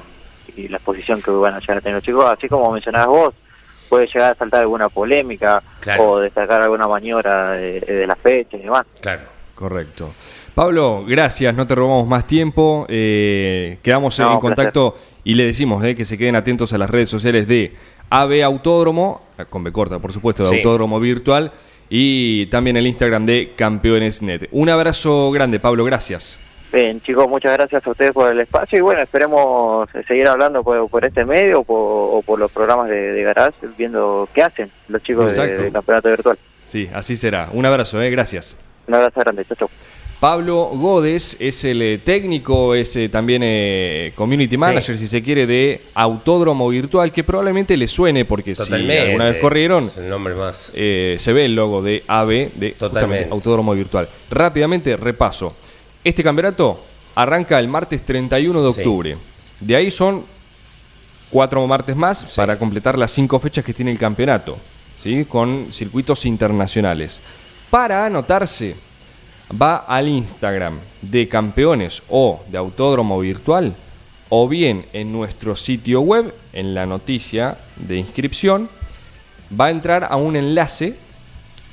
[0.57, 2.25] y la exposición que van a llegar a tener los chicos.
[2.27, 3.35] Así como mencionabas vos,
[3.91, 6.05] puede llegar a saltar alguna polémica Claro.
[6.13, 8.87] o destacar alguna maniobra de, de la fecha y demás.
[9.03, 9.23] claro.
[9.57, 10.11] Correcto.
[10.55, 12.87] Pablo, gracias, no te robamos más tiempo.
[12.89, 16.91] eh, quedamos No, en contacto y le decimos eh, que se queden atentos a las
[16.91, 17.73] redes sociales de
[18.11, 20.57] AB Autódromo, eh, con B corta, por supuesto, de Sí.
[20.57, 21.53] Autódromo Virtual,
[21.89, 24.49] y también el Instagram de Campeones.net.
[24.53, 26.39] Un abrazo grande, Pablo, gracias.
[26.73, 30.89] Bien, chicos, muchas gracias a ustedes por el espacio y bueno, esperemos seguir hablando por,
[30.89, 34.69] por este medio o por, o por los programas de, de Garage, viendo qué hacen
[34.89, 36.39] los chicos de- del campeonato virtual.
[36.65, 37.49] Sí, así será.
[37.53, 38.57] Un abrazo, eh, gracias.
[38.87, 39.69] Un abrazo grande, chau, chau.
[40.21, 45.47] Pablo Godes es el eh, técnico, es eh, también eh, community manager, si se quiere,
[45.47, 50.35] de Autódromo Virtual, que probablemente le suene porque si alguna vez corrieron, Es el nombre
[50.35, 50.73] más.
[50.75, 52.77] eh, se ve el logo de AB, de
[53.31, 54.07] Autódromo Virtual.
[54.31, 55.55] Rápidamente, repaso.
[56.05, 56.79] Este campeonato
[57.15, 58.81] arranca el martes 31 de Sí.
[58.81, 59.17] octubre.
[59.59, 60.23] De ahí son
[61.31, 64.59] cuatro martes más para completar las cinco fechas que tiene el campeonato,
[65.03, 65.25] ¿sí?
[65.27, 67.21] con circuitos internacionales.
[67.71, 68.75] Para anotarse,
[69.61, 73.75] va al Instagram de campeones o de Autódromo Virtual,
[74.29, 78.69] o bien en nuestro sitio web, en la noticia de inscripción,
[79.59, 80.95] va a entrar a un enlace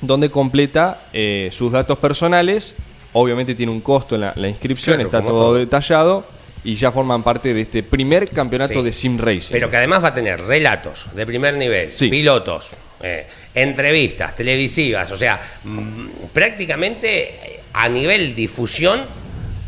[0.00, 2.74] donde completa eh, sus datos personales.
[3.12, 5.54] Obviamente tiene un costo en la, la inscripción, Claro, está todo, todo.
[5.54, 6.24] detallado
[6.64, 8.82] y ya forman parte de este primer campeonato Sí.
[8.82, 9.52] de Sim Racing.
[9.52, 12.08] Pero que además va a tener relatos de primer nivel, Sí.
[12.08, 12.70] pilotos,
[13.02, 19.04] eh, entrevistas televisivas, o sea, mm, prácticamente a nivel difusión.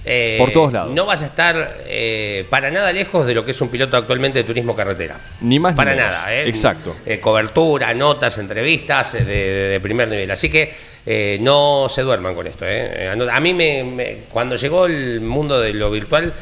[0.04, 0.94] eh, Por todos lados.
[0.94, 4.38] No vas a estar eh, para nada lejos de lo que es un piloto actualmente
[4.40, 5.16] de turismo carretera.
[5.42, 6.10] Ni más ni Para menos.
[6.10, 6.48] nada, ¿eh?
[6.48, 6.96] Exacto.
[7.06, 10.30] Eh, cobertura, notas, entrevistas de, primer nivel.
[10.30, 12.64] Así que no se duerman con esto.
[12.64, 16.32] A mí, me, me- cuando llegó el mundo de lo virtual,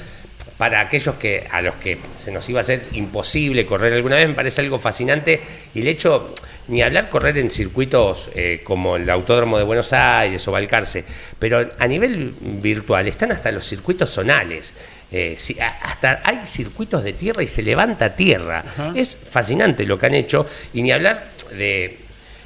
[0.56, 4.26] para aquellos que a los que se nos iba a hacer imposible correr alguna vez,
[4.28, 5.40] me parece algo fascinante.
[5.74, 6.34] Y el hecho,
[6.68, 11.04] ni hablar correr en circuitos eh, como el Autódromo de Buenos Aires o Balcarce,
[11.38, 14.74] pero a nivel virtual están hasta los circuitos zonales.
[15.10, 18.62] Eh, a- hasta hay circuitos de tierra y se levanta tierra.
[18.94, 20.46] Es fascinante lo que han hecho.
[20.74, 21.98] Y ni hablar de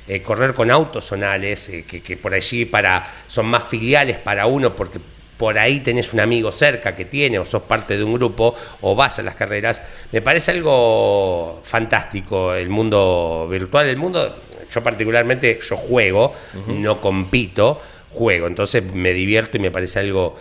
[0.08, 4.46] eh, correr con autos zonales, eh, que, que por allí para, son más filiales para
[4.46, 4.98] uno porque
[5.42, 8.94] por ahí tenés un amigo cerca que tiene o sos parte de un grupo o
[8.94, 9.82] vas a las carreras.
[10.12, 14.36] Me parece algo fantástico el mundo virtual, el mundo,
[14.72, 16.32] yo particularmente, yo juego,
[16.68, 20.36] no compito, juego, entonces me divierto y me parece algo,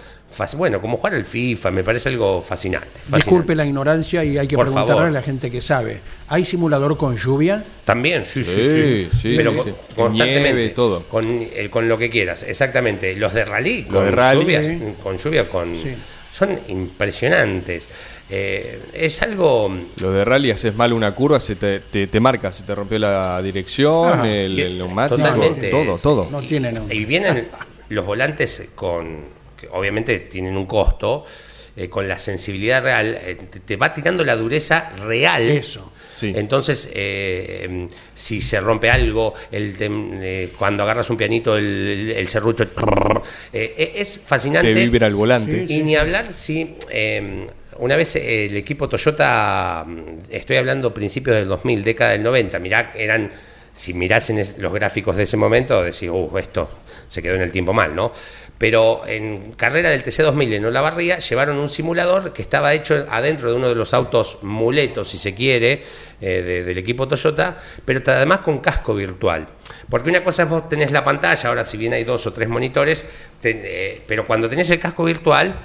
[0.57, 2.87] bueno, como jugar al FIFA, me parece algo fascinante.
[2.87, 3.17] fascinante.
[3.17, 5.07] Disculpe la ignorancia y hay que Por preguntarle favor.
[5.07, 5.99] a la gente que sabe.
[6.29, 7.63] ¿Hay simulador con lluvia?
[7.85, 9.09] También, sí, sí, Sí, sí.
[9.21, 9.71] sí, Pero sí, con- sí.
[9.95, 10.53] constantemente.
[10.53, 11.03] Nieve, todo.
[11.03, 13.15] Con, eh, con lo que quieras, exactamente.
[13.15, 14.79] Los de rally, Los con de rally, lluvia, sí.
[15.03, 15.93] con lluvia, con, Sí.
[16.33, 17.89] son impresionantes.
[18.29, 19.69] Eh, es algo.
[20.01, 22.97] Los de rally haces mal una curva, se te, te, te marca, se te rompió
[22.97, 25.69] la dirección, Ah, el, y- el neumático, totalmente.
[25.69, 26.27] todo, todo.
[26.31, 26.79] No tienen.
[26.79, 27.47] un- Y vienen
[27.89, 29.40] los volantes con.
[29.61, 31.23] Que obviamente tienen un costo.
[31.73, 35.43] eh, con la sensibilidad real, eh, te, te va tirando la dureza real.
[35.49, 35.93] Eso.
[36.13, 36.33] Sí.
[36.35, 41.63] Entonces, eh, em, si se rompe algo, el tem- eh, cuando agarras un pianito, el,
[41.65, 42.65] el- el serrucho,
[43.53, 44.73] eh, es fascinante.
[44.73, 45.65] Te vibra el volante.
[45.65, 47.47] Sí, Y ni hablar si eh,
[47.79, 52.91] una vez el equipo Toyota, mm, estoy hablando principios del 2000, década del 90, mirá,
[52.95, 53.29] eran,
[53.73, 56.69] si mirasen es- los gráficos de ese momento, decís, uh, esto
[57.07, 58.11] se quedó en el tiempo mal, ¿no?
[58.61, 63.55] Pero en carrera del TC2000 en Olavarría llevaron un simulador que estaba hecho adentro de
[63.55, 65.81] uno de los autos muletos, si se quiere,
[66.21, 69.47] eh, de- del equipo Toyota, pero además con casco virtual.
[69.89, 72.47] Porque una cosa es vos tenés la pantalla, ahora si bien hay dos o tres
[72.49, 73.03] monitores,
[73.41, 75.55] eh, pero cuando tenés el casco virtual,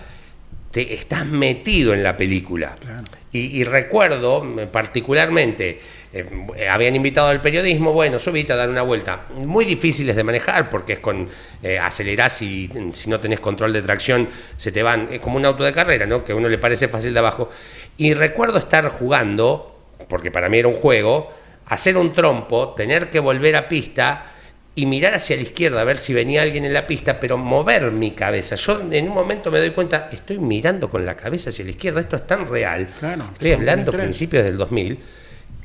[0.76, 2.76] te estás metido en la película.
[2.78, 3.04] Claro.
[3.32, 5.80] Y, y recuerdo eh, particularmente,
[6.12, 9.24] eh, habían invitado al periodismo, bueno, subite a dar una vuelta.
[9.36, 11.26] Muy difíciles de manejar porque es con,
[11.62, 15.38] eh, acelerás y mm, si no tenés control de tracción se te van, es como
[15.38, 16.22] un auto de carrera, ¿no?
[16.22, 17.48] Que a uno le parece fácil de abajo.
[17.96, 21.32] Y recuerdo estar jugando, porque para mí era un juego,
[21.68, 24.35] hacer un trompo, tener que volver a pista
[24.76, 27.90] y mirar hacia la izquierda a ver si venía alguien en la pista, pero mover
[27.90, 28.56] mi cabeza.
[28.56, 32.00] Yo en un momento me doy cuenta, estoy mirando con la cabeza hacia la izquierda,
[32.00, 32.86] esto es tan real.
[33.00, 34.98] Claro, estoy hablando principios del 2000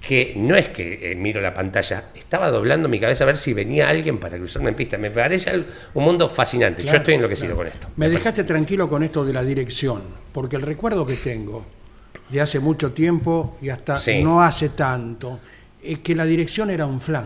[0.02, 3.54] que no es que eh, miro la pantalla, estaba doblando mi cabeza a ver si
[3.54, 4.97] venía alguien para cruzarme en pista.
[4.97, 6.84] Me parece un mundo fascinante.
[6.84, 7.58] Yo estoy enloquecido claro.
[7.58, 7.88] con esto.
[7.97, 10.02] Me dejaste tranquilo con esto de la dirección,
[10.34, 11.63] porque el recuerdo que tengo
[12.30, 14.24] de hace mucho tiempo y hasta Sí.
[14.24, 15.39] no hace tanto,
[15.84, 17.26] es que la dirección era un flan.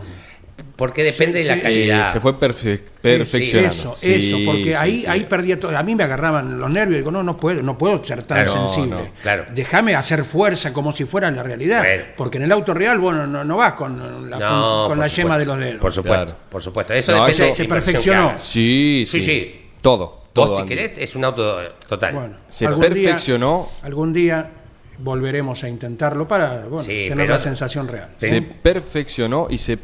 [0.76, 2.12] Porque depende Sí, de la sí, calidad.
[2.12, 3.68] se fue perfe- perfeccionando.
[3.74, 5.06] Eso, Sí, eso, porque sí, ahí, sí.
[5.06, 5.76] ahí perdía todo.
[5.76, 8.44] A mí me agarraban los nervios y digo, no, no puedo, no puedo ser tan
[8.44, 9.02] Claro, sensible.
[9.04, 9.44] no, claro.
[9.54, 11.80] Déjame hacer fuerza como si fuera la realidad.
[11.82, 12.04] Bueno.
[12.16, 15.38] Porque en el auto real, bueno, no, no vas con la, No, con, la yema
[15.38, 15.80] de los dedos.
[15.80, 16.38] Por supuesto, Claro.
[16.50, 16.92] por supuesto.
[16.92, 18.32] Eso No, depende eso- de la Se perfeccionó.
[18.38, 19.26] Sí, Sí, sí.
[19.26, 19.60] sí.
[19.80, 20.24] Todo.
[20.34, 22.12] todo Vos, si querés, es un auto total.
[22.12, 23.70] Bueno, Se algún día- perfeccionó.
[23.82, 24.50] algún día
[24.98, 28.08] volveremos a intentarlo para bueno, Sí, tener pero- la sensación real.
[28.18, 28.26] Sí.
[28.28, 29.78] Se perfeccionó y se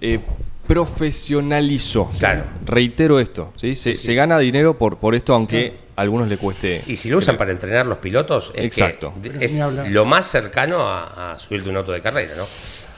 [0.00, 0.20] eh,
[0.66, 2.10] profesionalizó.
[2.18, 2.44] Claro.
[2.64, 3.74] Reitero esto, ¿sí?
[3.76, 6.82] Se, se gana dinero por, por esto, aunque a algunos le cueste.
[6.86, 9.12] Y si lo usan para entrenar los pilotos, es, Exacto.
[9.22, 9.58] que es
[9.90, 12.44] lo más cercano a, a subirte un auto de carrera, ¿no?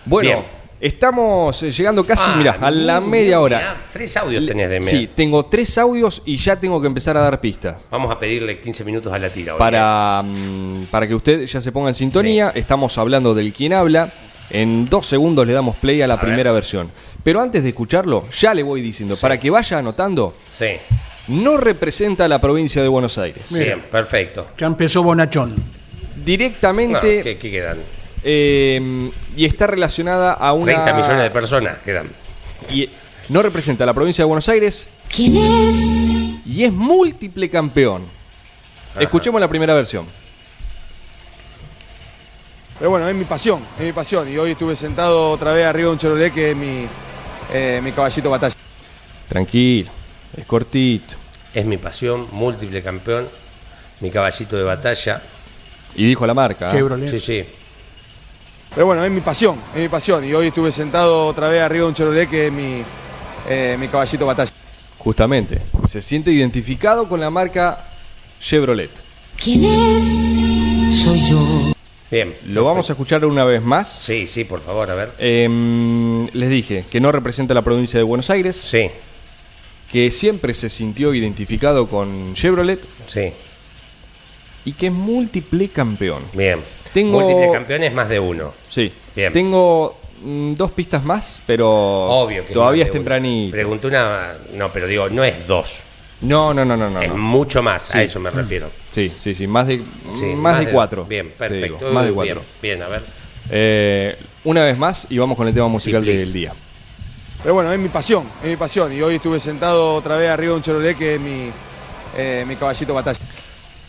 [0.07, 0.43] Bueno, Bien.
[0.81, 3.59] estamos eh, llegando casi, Ah, mira, a la mirá, media hora.
[3.59, 4.91] mirá, tres audios tenés de media.
[4.91, 7.77] Sí, tengo tres audios y ya tengo que empezar a dar pistas.
[7.91, 9.53] Vamos a pedirle 15 minutos a la tira.
[9.55, 9.59] hoy, ¿eh?
[9.59, 14.11] Para, mm, para que usted ya se ponga en sintonía, estamos hablando del quien habla.
[14.51, 16.63] En dos segundos le damos play a la A primera ver.
[16.63, 16.91] versión.
[17.23, 20.67] Pero antes de escucharlo, ya le voy diciendo, para que vaya anotando, Sí,
[21.29, 23.45] no representa a la provincia de Buenos Aires.
[23.51, 24.49] Bien, perfecto.
[24.59, 25.55] Ya empezó Bonachón.
[25.57, 25.63] No,
[26.25, 27.79] Directamente ¿qué, qué quedan?
[28.25, 30.85] eh, y está relacionada a una...
[30.85, 32.07] 30 millones de personas quedan.
[32.71, 32.89] y
[33.29, 36.47] no representa a la provincia de Buenos Aires ¿Quién es?
[36.47, 38.03] y es múltiple campeón.
[38.99, 40.05] Escuchemos la primera versión.
[42.81, 44.27] Pero bueno, es mi pasión, es mi pasión.
[44.33, 46.87] Y hoy estuve sentado otra vez arriba de un Chevrolet que es mi,
[47.53, 48.55] eh, mi caballito batalla.
[49.29, 49.91] Tranquilo,
[50.35, 51.15] es cortito.
[51.53, 53.29] Es mi pasión, múltiple campeón,
[54.01, 55.21] mi caballito de batalla.
[55.95, 56.69] Y dijo la marca.
[56.69, 56.73] ¿eh?
[56.73, 57.11] Chevrolet.
[57.11, 57.45] Sí, sí.
[58.75, 60.25] Pero bueno, es mi pasión, es mi pasión.
[60.25, 62.83] Y hoy estuve sentado otra vez arriba de un Chevrolet que es mi,
[63.47, 64.51] eh, mi caballito batalla.
[64.97, 67.79] Justamente, se siente identificado con la marca
[68.41, 68.91] Chevrolet.
[69.37, 70.99] ¿Quién es?
[70.99, 71.73] Soy yo.
[72.11, 72.35] Bien.
[72.47, 73.89] Lo vamos a escuchar una vez más.
[74.03, 75.11] Sí, sí, por favor, a ver.
[75.19, 78.91] Em, les dije que no representa la provincia de Buenos Aires, Sí,
[79.93, 83.33] que siempre se sintió identificado con Chevrolet sí,
[84.65, 86.23] y que es múltiple campeón.
[86.33, 86.59] bien.
[86.93, 88.53] Tengo- Múltiple campeón es más de uno.
[88.69, 89.33] Sí, Bien.
[89.33, 93.53] tengo mm, dos pistas más, pero Obvio que todavía es tempranito.
[93.53, 94.33] Pregunté una.
[94.55, 95.79] No, pero digo, no es dos.
[96.23, 97.01] No, no, no, no, no.
[97.01, 97.17] es no.
[97.17, 97.99] mucho más, a Sí.
[98.01, 98.71] eso me refiero.
[98.93, 99.79] Sí, sí, sí, más de,
[100.15, 101.05] Sí, más de cuatro.
[101.07, 101.93] Bien, digo, perfecto.
[101.93, 102.43] más de cuatro.
[102.61, 103.03] Bien, bien, a ver.
[103.51, 106.53] Eh, una vez más y vamos con el tema musical del día.
[107.43, 108.93] Pero bueno, es mi pasión, es mi pasión.
[108.93, 111.51] Y hoy estuve sentado otra vez arriba de un Chevrolet que es mi,
[112.17, 113.19] eh, mi caballito batalla.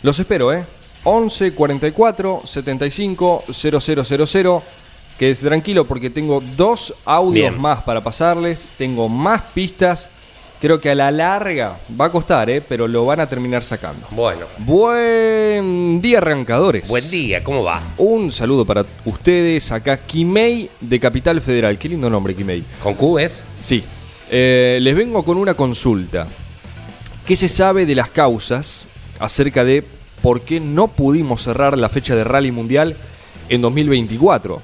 [0.02, 0.64] Los espero, ¿eh?
[1.04, 4.62] 11 44 75 0000.
[5.18, 7.60] Quédese tranquilo porque tengo dos audios Bien.
[7.60, 8.58] más para pasarles.
[8.78, 10.08] Tengo más pistas.
[10.62, 12.60] Creo que a la larga va a costar, ¿eh?
[12.60, 14.06] Pero lo van a terminar sacando.
[14.12, 16.86] Bueno, Buen día, arrancadores.
[16.86, 17.82] buen día, ¿cómo va?
[17.98, 19.72] Un saludo para ustedes.
[19.72, 21.76] Acá, Kimei de Capital Federal.
[21.78, 22.62] Qué lindo nombre, Kimei.
[22.80, 23.42] ¿Con Q es?
[23.60, 23.82] Sí.
[24.30, 26.28] Eh, les vengo con una consulta.
[27.26, 28.86] ¿Qué se sabe de las causas
[29.18, 29.84] acerca de
[30.22, 32.94] por qué no pudimos cerrar la fecha de Rally Mundial
[33.48, 34.62] en 2024?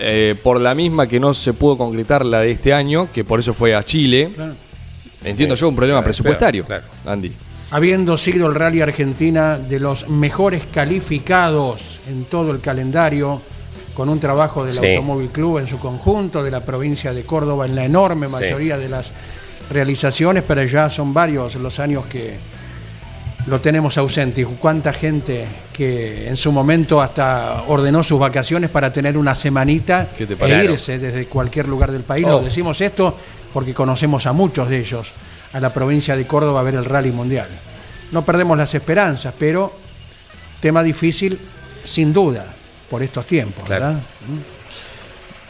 [0.00, 3.40] Eh, por la misma que no se pudo concretar la de este año, que por
[3.40, 4.30] eso fue a Chile.
[4.34, 4.52] Claro.
[5.24, 7.32] Entiendo yo un problema Claro, presupuestario, claro, Andy.
[7.70, 13.40] Habiendo sido el Rally Argentina de los mejores calificados en todo el calendario,
[13.94, 14.86] con un trabajo del Sí.
[14.94, 18.88] Automóvil Club en su conjunto, de la provincia de Córdoba en la enorme mayoría de
[18.88, 19.10] las
[19.70, 22.36] realizaciones, pero ya son varios los años que
[23.48, 24.42] lo tenemos ausente.
[24.42, 30.06] Y cuánta gente que en su momento hasta ordenó sus vacaciones para tener una semanita
[30.16, 32.26] ¿Qué te e irse desde cualquier lugar del país.
[32.26, 32.44] Lo Uf.
[32.44, 33.16] decimos esto
[33.52, 35.12] porque conocemos a muchos de ellos
[35.52, 37.48] a la provincia de Córdoba a ver el rally mundial.
[38.12, 39.72] No perdemos las esperanzas, pero
[40.60, 41.38] tema difícil
[41.84, 42.44] sin duda
[42.90, 43.86] por estos tiempos, Claro.
[43.86, 44.00] ¿verdad?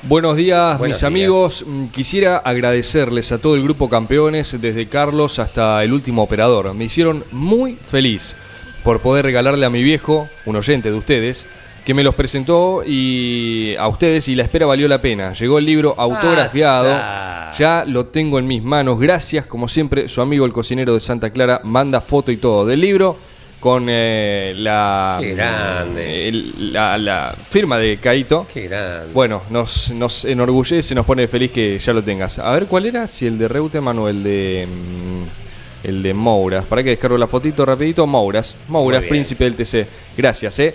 [0.05, 1.65] Buenos días, Buenos mis amigos.
[1.67, 6.73] Mm, Quisiera agradecerles a todo el grupo campeones, desde Carlos hasta el último operador.
[6.75, 8.37] Me hicieron muy feliz.
[8.85, 11.45] por poder regalarle a mi viejo, un oyente de ustedes,
[11.85, 15.35] que me los presentó y a ustedes y la espera valió la pena.
[15.35, 18.99] Llegó el libro autografiado, ya lo tengo en mis manos.
[18.99, 22.81] Gracias, como siempre, su amigo el cocinero de Santa Clara manda foto y todo del
[22.81, 23.17] libro
[23.61, 26.29] con eh, la, Qué grande.
[26.29, 28.47] el- la, la firma de Caito.
[28.53, 29.12] Qué grande.
[29.12, 32.38] Bueno, nos, nos enorgullece, nos pone feliz que ya lo tengas.
[32.38, 33.07] A ver, ¿cuál era?
[33.09, 34.66] Si el de Reutemann o el de...
[34.68, 36.64] mm, el de Mouras.
[36.66, 38.07] Para que descargo la fotito rapidito.
[38.07, 38.55] Mouras.
[38.68, 39.25] Mouras, Muy bien.
[39.25, 39.87] príncipe del TC.
[40.16, 40.75] Gracias, eh.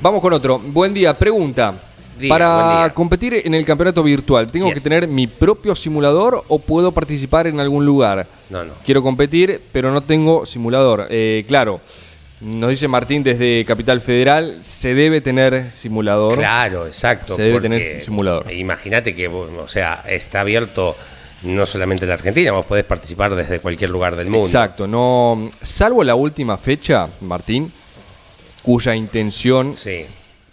[0.00, 0.58] Vamos con otro.
[0.58, 1.16] Buen día.
[1.16, 1.74] Pregunta.
[2.18, 2.94] Diga, Para buen día.
[2.94, 4.74] competir en el campeonato virtual, ¿tengo Yes.
[4.74, 8.26] que tener mi propio simulador o puedo participar en algún lugar?
[8.50, 8.72] No, no.
[8.84, 11.06] Quiero competir, pero no tengo simulador.
[11.10, 11.80] Eh, claro,
[12.40, 16.36] nos dice Martín desde Capital Federal, se debe tener simulador.
[16.38, 17.34] Claro, exacto.
[17.36, 18.50] Se debe tener simulador.
[18.52, 20.94] Imagínate que, o sea, está abierto
[21.44, 24.46] no solamente en la Argentina, vos podés participar desde cualquier lugar del mundo.
[24.46, 27.70] Exacto, no, salvo la última fecha, Martín,
[28.62, 30.04] cuya intención, Sí.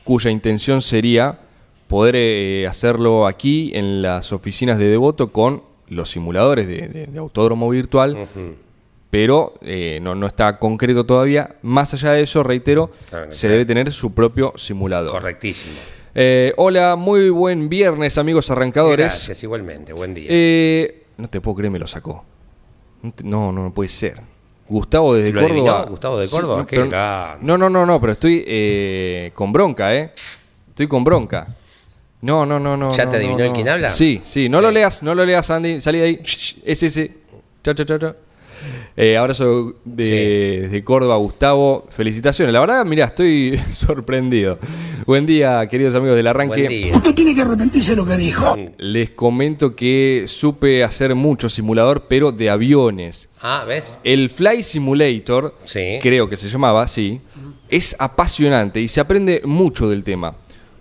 [0.04, 1.40] cuya intención sería
[1.88, 7.20] poder eh, hacerlo aquí en las oficinas de Devoto con los simuladores de, de- de
[7.20, 8.28] autódromo virtual.
[9.16, 11.56] Pero eh, no, no está concreto todavía.
[11.62, 13.52] Más allá de eso, reitero, Claro, se claro.
[13.54, 15.10] debe tener su propio simulador.
[15.10, 15.74] Correctísimo.
[16.14, 19.06] Eh, hola, muy buen viernes, amigos arrancadores.
[19.06, 19.94] Gracias, igualmente.
[19.94, 20.26] Buen día.
[20.30, 22.26] Eh, no te puedo creer, me lo sacó.
[23.04, 24.20] No, no, no, puede ser.
[24.68, 25.72] Gustavo desde ¿Lo Córdoba.
[25.78, 25.90] adivinó?
[25.92, 26.58] ¿Gustavo de Córdoba?
[26.58, 27.38] no, Qué pero- grande.
[27.46, 30.12] no, no, no, no, pero estoy con bronca, ¿eh?
[30.72, 31.56] Estoy con bronca.
[32.20, 32.92] No, no, no, no.
[32.92, 33.54] ¿Ya no, te adivinó el no.
[33.54, 33.90] quién habla?
[33.92, 34.50] Sí, sí.
[34.50, 34.62] No Sí.
[34.64, 35.80] lo leas, no lo leas, Andy.
[35.80, 36.22] Salí de ahí.
[36.66, 37.12] Es ese.
[37.64, 38.16] Chao, chao, chao, chao.
[38.98, 41.86] Eh, abrazo de, desde Córdoba, Gustavo.
[41.90, 42.54] Felicitaciones.
[42.54, 44.58] La verdad, mira, estoy sorprendido.
[45.06, 46.62] Buen día, queridos amigos del arranque.
[46.64, 46.96] Buen día.
[46.96, 48.56] Usted tiene que arrepentirse de lo que dijo.
[48.78, 53.30] Les comento que supe hacer mucho simulador, pero de aviones.
[53.42, 53.98] Ah, ¿ves?
[54.04, 56.00] El Fly Simulator, Sí.
[56.02, 57.22] creo que se llamaba, sí,
[57.70, 60.36] es apasionante y se aprende mucho del tema.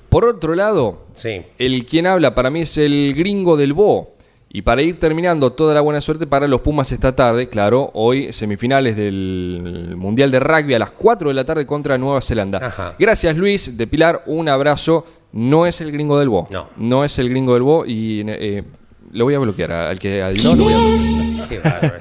[0.09, 1.43] Por otro lado, Sí.
[1.59, 4.14] el quien habla para mí es el gringo del Bo.
[4.57, 7.49] Y para ir terminando, toda la buena suerte para los Pumas esta tarde.
[7.49, 12.23] Claro, hoy semifinales del Mundial de Rugby a las 4 de la tarde contra Nueva
[12.23, 12.65] Zelanda.
[12.65, 12.95] Ajá.
[12.97, 15.05] Gracias Luis, de Pilar, un abrazo.
[15.33, 16.47] No es el gringo del Bo.
[16.53, 16.69] No.
[16.77, 18.63] No es el gringo del Bo y eh,
[19.11, 19.73] lo voy a bloquear.
[19.73, 21.49] Al que adivinó, lo voy a bloquear.
[21.49, 21.95] Qué bárbaro.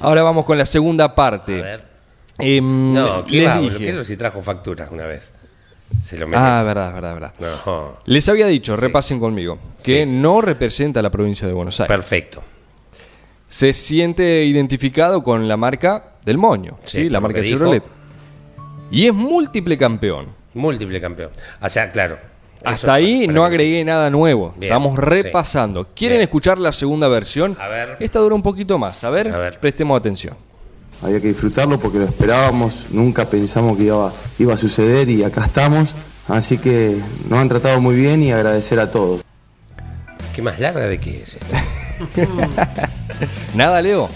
[0.00, 1.60] Ahora vamos con la segunda parte.
[1.60, 1.84] A ver.
[2.38, 3.68] Em, No, qué bárbaro.
[3.68, 5.30] dije- ¿Qué si trajo facturas una vez?
[6.02, 6.46] Se lo merece.
[6.48, 7.32] Ah, verdad, verdad, verdad.
[7.66, 7.96] No.
[8.06, 10.06] Les había dicho, repasen conmigo, que Sí.
[10.06, 11.94] no representa a la provincia de Buenos Aires.
[11.94, 12.42] Perfecto.
[13.48, 17.08] Se siente identificado con la marca del Moño, Sí, ¿sí?
[17.08, 17.42] la marca.
[17.42, 17.82] Chevrolet.
[18.90, 20.26] Y es múltiple campeón.
[20.54, 21.30] Múltiple campeón.
[21.60, 22.18] O sea, claro.
[22.64, 24.52] Hasta ahí no agregué nada nuevo.
[24.56, 25.86] Bien, Estamos repasando.
[25.94, 26.22] ¿Quieren Bien.
[26.28, 27.56] escuchar la segunda versión?
[27.60, 27.96] A ver.
[28.00, 29.04] Esta dura un poquito más.
[29.04, 29.60] A ver, A ver.
[29.60, 30.34] prestemos atención.
[31.02, 35.44] Había que disfrutarlo porque lo esperábamos, nunca pensamos que iba, iba a suceder y acá
[35.46, 35.90] estamos.
[36.26, 39.22] Así que nos han tratado muy bien y agradecer a todos.
[40.34, 41.46] ¿Qué más larga de qué es esto?
[43.54, 44.08] Nada, Leo.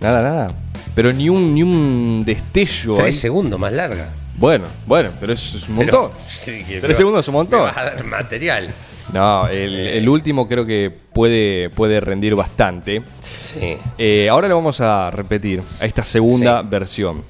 [0.00, 0.48] Nada, nada.
[0.94, 2.94] Pero ni un, ni un destello.
[2.94, 3.02] ahí.
[3.02, 4.08] Tres segundos más larga.
[4.36, 6.18] Bueno, bueno, pero es, es un Pero- montón.
[6.26, 7.60] sí, Tres segundos es un montón.
[7.60, 8.72] me vas a dar material.
[9.12, 13.02] No, el, el último creo que puede, puede rendir bastante.
[13.40, 13.76] Sí.
[13.96, 16.66] Eh, ahora lo vamos a repetir a esta segunda Sí.
[16.70, 17.24] versión.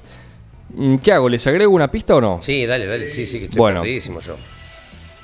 [0.75, 1.29] Mm, ¿Qué hago?
[1.29, 2.39] ¿Les agrego una pista o no?
[2.41, 3.07] Sí, dale, dale.
[3.07, 3.81] Sí, sí, que estoy Bueno.
[3.81, 4.35] perdidísimo yo.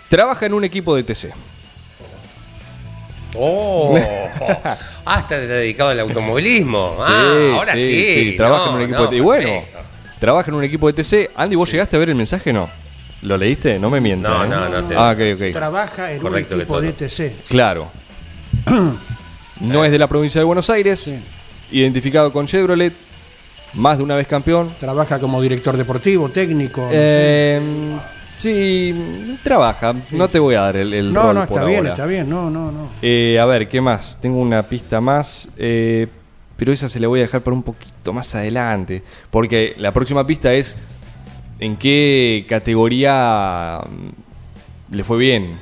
[0.09, 1.31] Trabaja en un equipo de TC.
[3.37, 3.97] ¡Oh!
[5.05, 6.95] ah, está dedicado al automovilismo.
[6.99, 8.33] ah, ahora sí.
[8.37, 9.17] trabaja No, en un equipo no, de TC.
[9.17, 9.79] Y bueno, perfecto.
[10.19, 11.31] trabaja en un equipo de TC.
[11.35, 12.69] Andy, ¿vos llegaste a ver el mensaje o no?
[13.25, 13.79] ¿Lo leíste?
[13.79, 14.31] No me mientas.
[14.31, 14.47] No, ¿eh?
[14.47, 15.53] no, no te- Ah, ok, ok.
[15.53, 17.05] Trabaja en Correcto un que equipo de todo.
[17.07, 17.47] ETC.
[17.49, 17.87] Claro.
[19.61, 21.09] No es de la provincia de Buenos Aires.
[21.71, 22.91] Identificado con Chevrolet.
[23.75, 24.69] Más de una vez campeón.
[24.79, 26.81] Trabaja como director deportivo, técnico.
[26.81, 26.95] no sé.
[26.97, 27.61] Eh,
[28.37, 29.93] sí, trabaja.
[30.11, 32.29] No te voy a dar el, el no, rol no, por está bien, está bien.
[32.29, 32.89] No, no, no.
[33.01, 34.17] Eh, a ver, ¿qué más?
[34.21, 35.47] Tengo una pista más.
[35.57, 36.07] eh,
[36.57, 39.03] pero esa se la voy a dejar para un poquito más adelante.
[39.29, 40.77] Porque la próxima pista es
[41.59, 45.53] en qué categoría mm, le fue bien.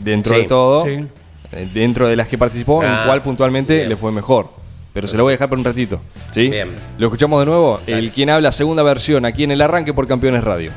[0.00, 0.84] Dentro Sí, de todo.
[0.84, 1.04] sí.
[1.52, 3.88] eh, Dentro de las que participó, Ah, en cuál puntualmente bien.
[3.88, 4.50] le fue mejor.
[4.92, 6.00] Pero se lo voy a dejar por un ratito.
[6.32, 6.48] ¿sí?
[6.48, 6.70] Bien.
[6.98, 7.78] Lo escuchamos de nuevo.
[7.86, 10.72] El quien habla, segunda versión, aquí en el arranque por Campeones Radio.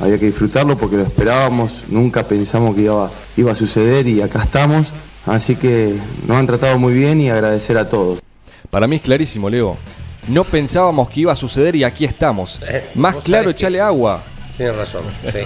[0.00, 4.42] Había que disfrutarlo porque lo esperábamos, nunca pensamos que iba, iba a suceder y acá
[4.44, 4.92] estamos.
[5.26, 5.94] Así que
[6.26, 8.20] nos han tratado muy bien y agradecer a todos.
[8.70, 9.76] Para mí es clarísimo, Leo.
[10.28, 12.58] No pensábamos que iba a suceder y aquí estamos.
[12.68, 14.22] Eh, Más claro, echale agua.
[14.56, 15.02] Tienes razón.
[15.24, 15.38] Sí.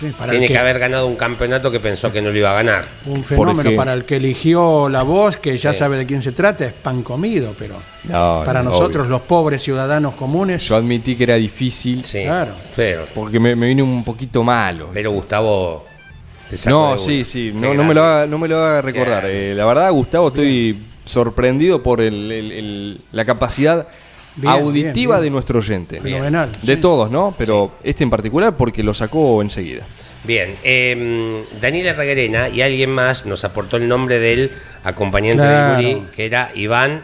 [0.00, 2.50] sí, para Tiene que, que- haber ganado un campeonato que pensó que no lo iba
[2.50, 2.84] a ganar.
[3.06, 5.78] Un fenómeno para el que eligió la voz, que ya Sí.
[5.78, 7.74] sabe de quién se trata, es pan comido, pero
[8.04, 9.10] No, para no, nosotros, obvio.
[9.10, 12.52] los pobres ciudadanos comunes, Yo admití que era difícil Sí, Claro.
[12.76, 14.90] pero, porque me, me vine un poquito malo.
[14.92, 15.84] pero Gustavo
[16.50, 19.24] te sacó No, sí, sí, no, no me lo haga, no me lo haga recordar.
[19.26, 23.86] Eh, la verdad, Gustavo, estoy sorprendido por el- el- el- la capacidad
[24.36, 25.22] Bien, auditiva bien, bien.
[25.24, 26.00] de nuestro oyente.
[26.00, 26.50] fenomenal.
[26.62, 26.80] De sí.
[26.80, 27.34] todos, ¿no?
[27.36, 29.82] Pero este en particular porque lo sacó enseguida.
[30.24, 34.50] Bien, eh, Daniela Reguerena y alguien más nos aportó el nombre del
[34.84, 35.76] acompañante Claro.
[35.82, 37.02] del Gurí, que era Iván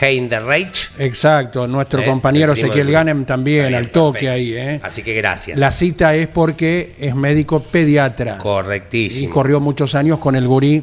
[0.00, 0.90] Heinderreich.
[0.98, 4.32] Exacto, nuestro Eh, compañero Ezequiel Ganem también, bien, al toque perfecto.
[4.34, 4.54] ahí.
[4.56, 4.80] ¿eh?
[4.82, 5.58] Así que gracias.
[5.58, 9.32] La cita es porque es médico pediatra y Correctísimo.
[9.34, 10.82] corrió muchos años con el gurí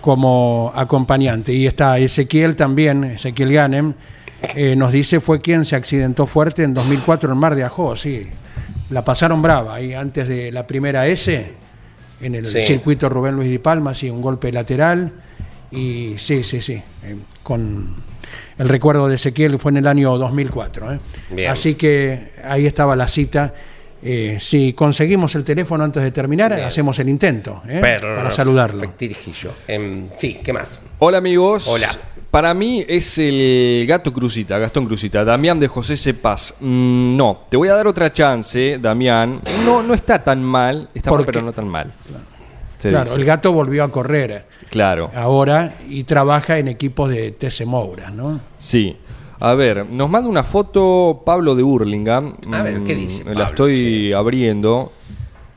[0.00, 1.52] como acompañante.
[1.52, 3.94] Y está Ezequiel también, Ezequiel Ganem,
[4.54, 8.22] eh, nos dice fue quien se accidentó fuerte en 2004 en Mar de Ajó, sí.
[8.90, 11.52] La pasaron brava ahí antes de la primera S,
[12.20, 12.62] en el Sí.
[12.62, 15.12] circuito Rubén Luis Di Palma, sí, un golpe lateral.
[15.70, 17.96] Y sí, sí, sí, eh, con
[18.58, 21.00] el recuerdo de Ezequiel fue en el año 2004.
[21.36, 21.48] ¿eh?
[21.48, 23.52] Así que ahí estaba la cita.
[24.06, 26.66] Eh, si conseguimos el teléfono antes de terminar, Bien.
[26.66, 27.78] hacemos el intento ¿eh?
[27.80, 28.90] Para saludarlo.
[28.98, 29.52] Tirijillo.
[29.66, 30.78] Em, sí, ¿qué más?
[30.98, 31.66] Hola amigos.
[31.66, 31.88] Hola.
[32.34, 36.56] Para mí es el gato Cruzita, Gastón Cruzita, Damián de José Cepaz.
[36.58, 39.40] Mm, no, te voy a dar otra chance, Damián.
[39.64, 41.92] No, no está tan mal, está mal, ¿Por pero no tan mal.
[42.80, 45.12] Claro, el gato volvió a correr Claro.
[45.14, 48.40] ahora y trabaja en equipos de TC Moura, ¿no?
[48.58, 48.96] Sí.
[49.38, 52.32] A ver, nos manda una foto Pablo de Burlingame.
[52.52, 53.44] A ver, ¿qué Mm, dice La Pablo?
[53.44, 54.12] estoy Sí.
[54.12, 54.92] abriendo.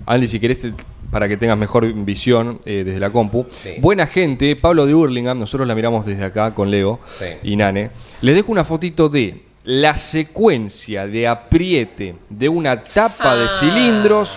[0.06, 0.74] Andy, si querés, te-
[1.12, 3.46] para que tengas mejor visión eh, desde la compu.
[3.50, 3.76] Sí.
[3.80, 7.26] Buena gente, Pablo de Burlingame, nosotros la miramos desde acá con Leo Sí.
[7.44, 7.92] y Nane.
[8.22, 13.58] Les dejo una fotito de la secuencia de apriete de una tapa de Ah.
[13.60, 14.36] cilindros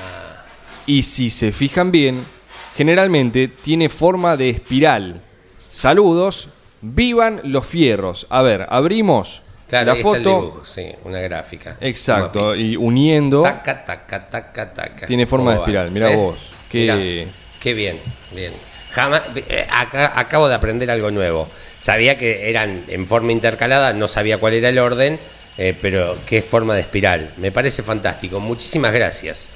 [0.86, 2.16] y si se fijan bien,
[2.76, 5.22] generalmente tiene forma de espiral.
[5.70, 6.48] Saludos,
[6.80, 8.26] vivan los fierros.
[8.30, 10.40] A ver, abrimos Claro, la ahí está el foto.
[10.40, 11.76] dibujo, sí, una gráfica.
[11.80, 13.42] Exacto, Un y uniendo.
[13.42, 15.06] Taca, taca, taca, taca.
[15.06, 16.16] Tiene forma de espiral, ¿Ves?
[16.16, 16.98] vos, qué- Mirá,
[17.60, 17.96] qué bien,
[18.34, 18.52] bien.
[18.92, 21.48] Jamás, eh, acá- acabo de aprender algo nuevo.
[21.80, 25.18] Sabía que eran en forma intercalada, no sabía cuál era el orden,
[25.58, 27.28] eh, pero qué forma de espiral.
[27.38, 28.40] Me parece fantástico.
[28.40, 29.46] Muchísimas gracias.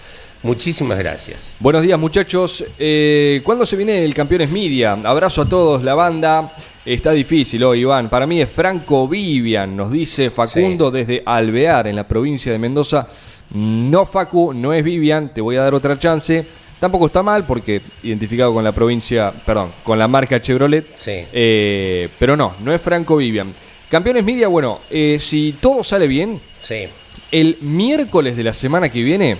[0.43, 1.39] Muchísimas gracias.
[1.59, 2.63] Buenos días muchachos.
[2.79, 4.93] Eh, ¿Cuándo se viene el Campeones Media?
[5.05, 6.53] Abrazo a todos, la banda.
[6.85, 8.11] Está difícil hoy, Iván.
[8.11, 13.09] Para mí es Franco Vivian, nos dice Facundo desde Alvear, en la provincia de Mendoza.
[13.55, 16.45] No, Facu, no es Vivian, te voy a dar otra chance.
[16.85, 20.85] Tampoco está mal porque identificado con la provincia, perdón, con la marca Chevrolet.
[21.01, 21.25] Sí.
[21.33, 23.51] Eh, pero no, no es Franco Vivian.
[23.91, 26.85] Campeones Media, bueno, eh, si todo sale bien, Sí.
[27.33, 29.39] el miércoles de la semana que viene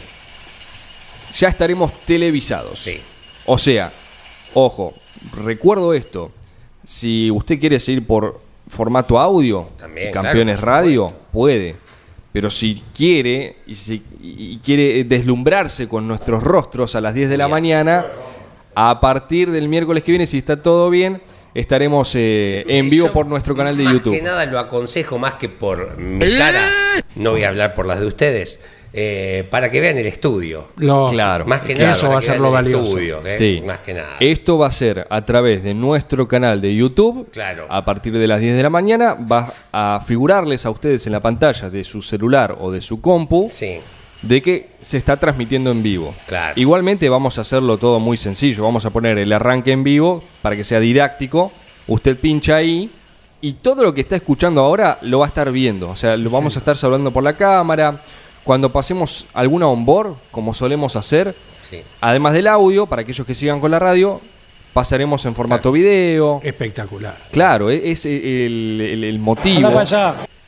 [1.37, 2.79] ya estaremos televisados.
[2.79, 2.99] Sí.
[3.45, 3.93] O sea,
[4.55, 4.95] ojo,
[5.37, 6.33] recuerdo esto.
[6.87, 8.41] Si usted quiere seguir por
[8.71, 11.77] formato audio, También, si Campeones Radio, puede.
[12.35, 17.37] Pero si quiere y, si, y quiere deslumbrarse con nuestros rostros a las 10 de
[17.37, 18.07] la mañana,
[18.75, 21.23] a partir del miércoles que viene, si está todo bien,
[21.55, 24.15] estaremos eh, en vivo por nuestro canal de más YouTube.
[24.15, 26.63] que nada lo aconsejo más que por mi cara,
[27.17, 28.61] no voy a hablar por las de ustedes,
[28.97, 30.69] eh, para que vean el estudio.
[30.77, 31.47] Lo- Claro.
[31.47, 31.97] Más que Que nada.
[31.97, 32.85] eso va a ser lo el valioso.
[32.85, 33.63] estudio, eh, Sí.
[33.67, 34.17] Más que nada.
[34.21, 37.29] Esto va a ser a través de nuestro canal de YouTube.
[37.33, 37.67] Claro.
[37.69, 41.21] A partir de las 10 de la mañana va a figurarles a ustedes en la
[41.21, 43.79] pantalla de su celular o de su compu Sí.
[44.27, 46.15] De que se está transmitiendo en vivo.
[46.27, 46.53] Claro.
[46.57, 48.63] Igualmente vamos a hacerlo todo muy sencillo.
[48.65, 51.53] Vamos a poner el arranque en vivo para que sea didáctico.
[51.87, 52.91] Usted pincha ahí
[53.41, 55.91] y todo lo que está escuchando ahora lo va a estar viendo.
[55.91, 57.95] O sea, lo vamos a estar saludando por la cámara.
[58.45, 61.35] Cuando pasemos alguna onboard, como solemos hacer,
[61.71, 61.81] Sí.
[62.03, 64.21] Además del audio, para aquellos que sigan con la radio,
[64.75, 66.41] pasaremos en formato video.
[66.45, 67.17] Espectacular.
[67.33, 69.71] Claro, e- es el, el- el motivo.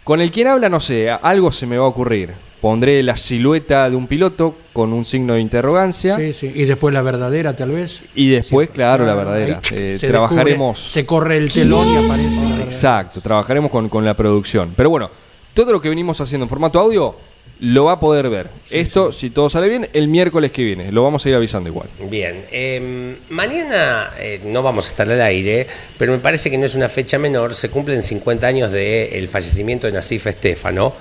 [0.04, 2.30] Con el quien habla, no sé, algo se me va a ocurrir.
[2.66, 6.16] Pondré la silueta de un piloto con un signo de interrogancia.
[6.16, 6.50] Sí, sí.
[6.52, 8.00] Y después la verdadera, tal vez.
[8.16, 9.60] Y después, claro, la Ahí verdadera.
[9.70, 10.76] Eh, se trabajaremos.
[10.76, 12.28] descubre, se corre el telón y aparece.
[12.58, 12.64] la.
[12.64, 14.72] Exacto, trabajaremos con, con la producción.
[14.76, 15.08] Pero bueno,
[15.54, 17.14] todo lo que venimos haciendo en formato audio
[17.60, 18.48] lo va a poder ver.
[18.68, 20.90] Esto, si todo sale bien, el miércoles que viene.
[20.90, 21.86] Lo vamos a ir avisando igual.
[22.10, 26.66] Bien, eh, mañana eh, no vamos a estar al aire, pero me parece que no
[26.66, 27.54] es una fecha menor.
[27.54, 30.92] Se cumplen 50 años del fallecimiento de Nasif Estefano,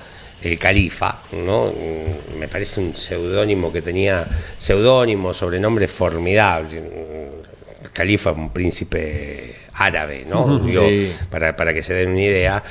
[0.42, 1.66] el califa, ¿no?
[1.66, 4.24] Mm, Me parece un seudónimo que tenía,
[4.58, 6.80] seudónimo, sobrenombre formidable.
[6.80, 10.66] Mm, El califa, un príncipe árabe, ¿no?
[10.70, 11.12] Sí.
[11.30, 12.62] para, para que se den una idea.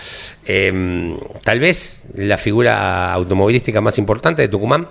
[0.46, 4.88] Eh, tal vez la figura automovilística más importante de Tucumán.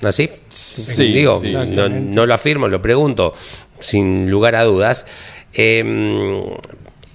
[0.00, 0.30] ¿Nasif?
[0.48, 3.34] Sí, Digo, sí, no, no lo afirmo, lo pregunto,
[3.78, 5.06] sin lugar a dudas.
[5.52, 5.84] Eh,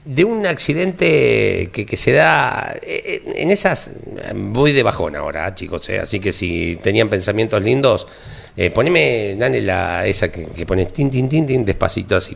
[0.06, 3.90] de un accidente que, que se da eh, en esas
[4.36, 8.08] voy de bajón ahora chicos eh, así que si tenían pensamientos lindos
[8.56, 12.36] eh, poneme Dani la esa que, que pone tin tin tin tin despacito así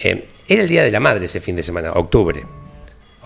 [0.00, 2.42] Eh, era el día de la madre ese fin de semana octubre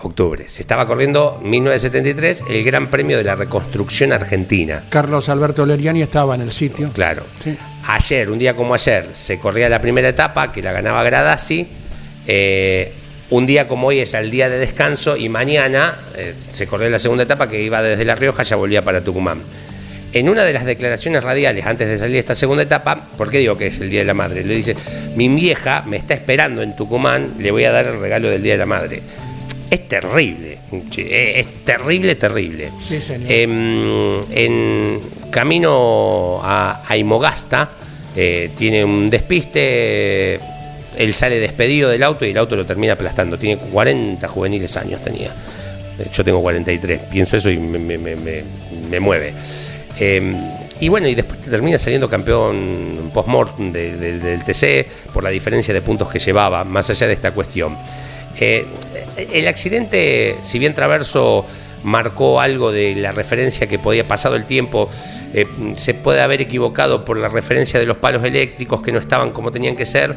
[0.01, 6.01] octubre se estaba corriendo 1973 el Gran Premio de la Reconstrucción Argentina Carlos Alberto Leriani
[6.01, 6.89] estaba en el sitio.
[6.93, 7.23] Claro.
[7.43, 7.57] Sí.
[7.87, 11.67] Ayer, un día como ayer, se corría la primera etapa, que la ganaba Gradasi.
[12.27, 12.93] Eh,
[13.33, 16.99] un día como hoy es el día de descanso y mañana eh, se corría la
[16.99, 19.41] segunda etapa que iba desde La Rioja, ya volvía para Tucumán.
[20.13, 23.57] En una de las declaraciones radiales antes de salir esta segunda etapa, ¿por qué digo
[23.57, 24.43] que es el Día de la Madre?
[24.43, 24.75] Le dice,
[25.15, 28.53] mi vieja me está esperando en Tucumán, le voy a dar el regalo del Día
[28.53, 29.01] de la Madre.
[29.71, 30.59] Es terrible,
[30.91, 32.69] che, es terrible, terrible.
[32.87, 33.31] Sí, señor.
[33.31, 34.99] Em, en
[35.31, 37.71] camino a, a Imogasta
[38.15, 40.39] eh, tiene un despiste,
[40.97, 43.37] él sale despedido del auto y el auto lo termina aplastando.
[43.37, 45.27] Tiene 40 juveniles años tenía.
[45.99, 49.33] Eh, Yo tengo 43, pienso eso y me, me- me- me- mueve.
[49.99, 50.21] Eh,
[50.79, 55.73] y bueno, y después termina saliendo campeón post-mortem de- de- del TC por la diferencia
[55.73, 57.75] de puntos que llevaba, más allá de esta cuestión.
[58.39, 58.65] Eh,
[59.31, 61.45] el accidente, si bien Traverso
[61.83, 64.89] marcó algo de la referencia que podía pasado el tiempo,
[65.33, 69.31] eh, se puede haber equivocado por la referencia de los palos eléctricos que no estaban
[69.31, 70.15] como tenían que ser.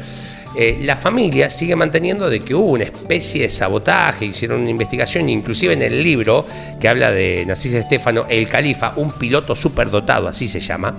[0.55, 5.29] Eh, la familia sigue manteniendo de que hubo una especie de sabotaje, hicieron una investigación,
[5.29, 6.45] inclusive en el libro
[6.79, 10.95] que habla de Narciso Estefano, El Califa, un piloto superdotado, así se llama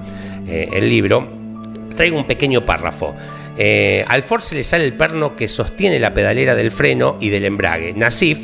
[0.46, 1.28] eh, el libro,
[1.96, 3.16] traigo un pequeño párrafo.
[4.06, 7.44] Al Ford se le sale el perno que sostiene la pedalera del freno y del
[7.44, 7.92] embrague.
[7.92, 8.38] Nasif,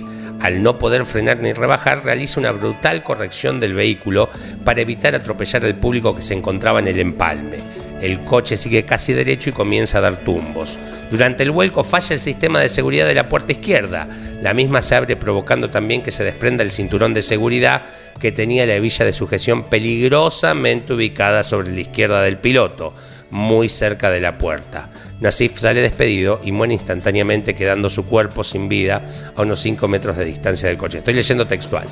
[0.45, 4.29] al no poder frenar ni rebajar, realiza una brutal corrección del vehículo
[4.63, 7.61] para evitar atropellar al público que se encontraba en el empalme.
[8.03, 10.79] El coche sigue casi derecho y comienza a dar tumbos.
[11.11, 14.07] Durante el vuelco falla el sistema de seguridad de la puerta izquierda.
[14.43, 17.81] La misma se abre provocando también que se desprenda el cinturón de seguridad
[18.21, 22.93] que tenía la hebilla de sujeción peligrosamente ubicada sobre la izquierda del piloto
[23.31, 24.91] muy cerca de la puerta.
[25.25, 29.03] Nasif sale despedido y muere instantáneamente quedando su cuerpo sin vida
[29.35, 30.99] a unos 5 metros de distancia del coche.
[30.99, 31.89] Estoy leyendo textual.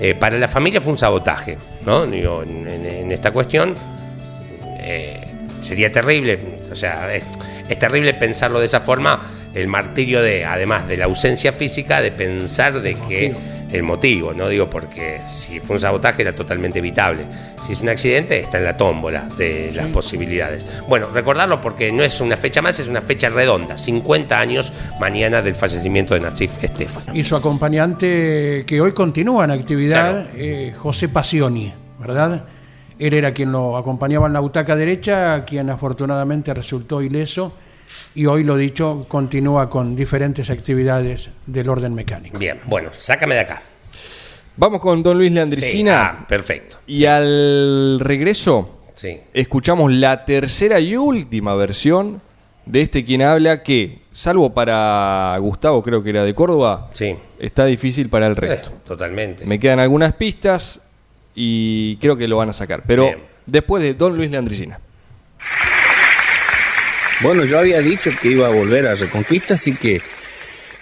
[0.00, 2.06] Eh, para la familia fue un sabotaje, ¿no?
[2.06, 3.74] Digo, en, en- en esta cuestión
[4.80, 5.20] eh,
[5.62, 6.38] sería terrible,
[6.70, 7.24] o sea, es,
[7.68, 9.20] es terrible pensarlo de esa forma,
[9.54, 13.34] el martirio de, además de la ausencia física, de pensar de que
[13.72, 17.24] el motivo, no digo porque si fue un sabotaje era totalmente evitable,
[17.66, 20.66] si es un accidente está en la tómbola de las posibilidades.
[20.88, 25.42] Bueno, recordarlo porque no es una fecha más, es una fecha redonda, 50 años mañana
[25.42, 27.14] del fallecimiento de Narcís Estefano.
[27.14, 32.44] Y su acompañante, que hoy continúa en actividad, eh, José Pasioni, ¿verdad?
[32.98, 37.52] Él era quien lo acompañaba en la butaca derecha, quien afortunadamente resultó ileso
[38.14, 42.38] y hoy, lo dicho, continúa con diferentes actividades del orden mecánico.
[42.38, 43.62] Bien, bueno, sácame de acá.
[44.56, 46.04] Vamos con Don Luis Sí, Leandricina.
[46.06, 46.78] ah, perfecto.
[46.86, 49.18] y al regreso Sí.
[49.32, 52.20] escuchamos la tercera y última versión
[52.66, 57.16] de este quien habla que, salvo para Gustavo, creo que era de Córdoba, Sí.
[57.38, 58.68] está difícil para el resto.
[58.70, 59.46] Eh, totalmente.
[59.46, 60.82] Me quedan algunas pistas
[61.34, 62.82] y creo que lo van a sacar.
[62.86, 63.18] Pero Bien.
[63.46, 64.78] después de Don Luis Leandricina.
[67.22, 70.00] Bueno, yo había dicho que iba a volver a Reconquista, así que,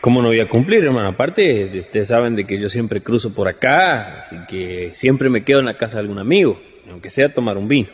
[0.01, 1.09] ¿cómo no voy a cumplir, hermano?
[1.09, 5.61] Aparte, ustedes saben de que yo siempre cruzo por acá, así que siempre me quedo
[5.61, 6.61] en la casa de algún amigo,
[6.91, 7.89] aunque sea tomar un vino.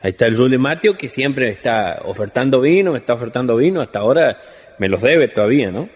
[0.00, 3.98] Ahí está el Rule Mateo que siempre está ofertando vino, me está ofertando vino, hasta
[3.98, 4.38] ahora
[4.78, 5.88] me los debe todavía, ¿no?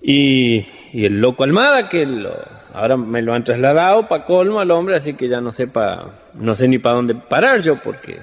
[0.00, 0.64] Y,
[0.94, 4.96] y el loco Almada, que lo- ahora me lo han trasladado para colmo al hombre,
[4.96, 8.18] así que ya no sé pa, no sé ni para dónde parar yo, porque...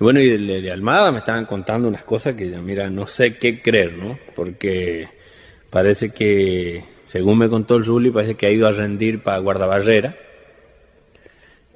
[0.00, 3.36] Y bueno, y de, Almada me estaban contando unas cosas que ya, mira, no sé
[3.36, 4.18] qué creer, ¿no?
[4.34, 5.08] Porque
[5.70, 10.16] parece que, según me contó el Zuli, parece que ha ido a rendir para guardabarrera,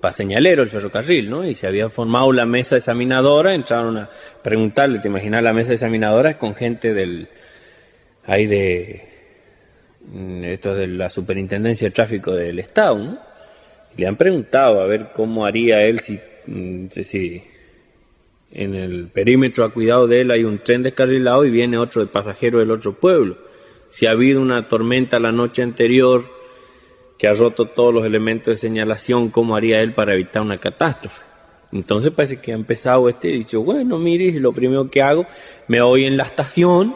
[0.00, 1.44] para señalero el ferrocarril, ¿no?
[1.44, 4.11] Y se había formado la mesa examinadora, entraron a
[4.42, 7.28] preguntarle, te imaginas la mesa examinadora con gente del
[8.26, 9.15] ahí de
[10.12, 13.18] mm, esto de la superintendencia de tráfico del estado, ¿no?
[13.96, 16.88] Le han preguntado a ver cómo haría él si, mm,
[18.52, 22.11] en el perímetro a cuidado de él hay un tren descarrilado y viene otro de
[22.11, 23.36] pasajero del otro pueblo.
[23.90, 26.24] Si ha habido una tormenta la noche anterior
[27.18, 31.22] que ha roto todos los elementos de señalación, ¿cómo haría él para evitar una catástrofe?
[31.72, 35.26] Entonces parece que ha empezado este y dicho, bueno, mire, lo primero que hago,
[35.68, 36.94] me voy en la estación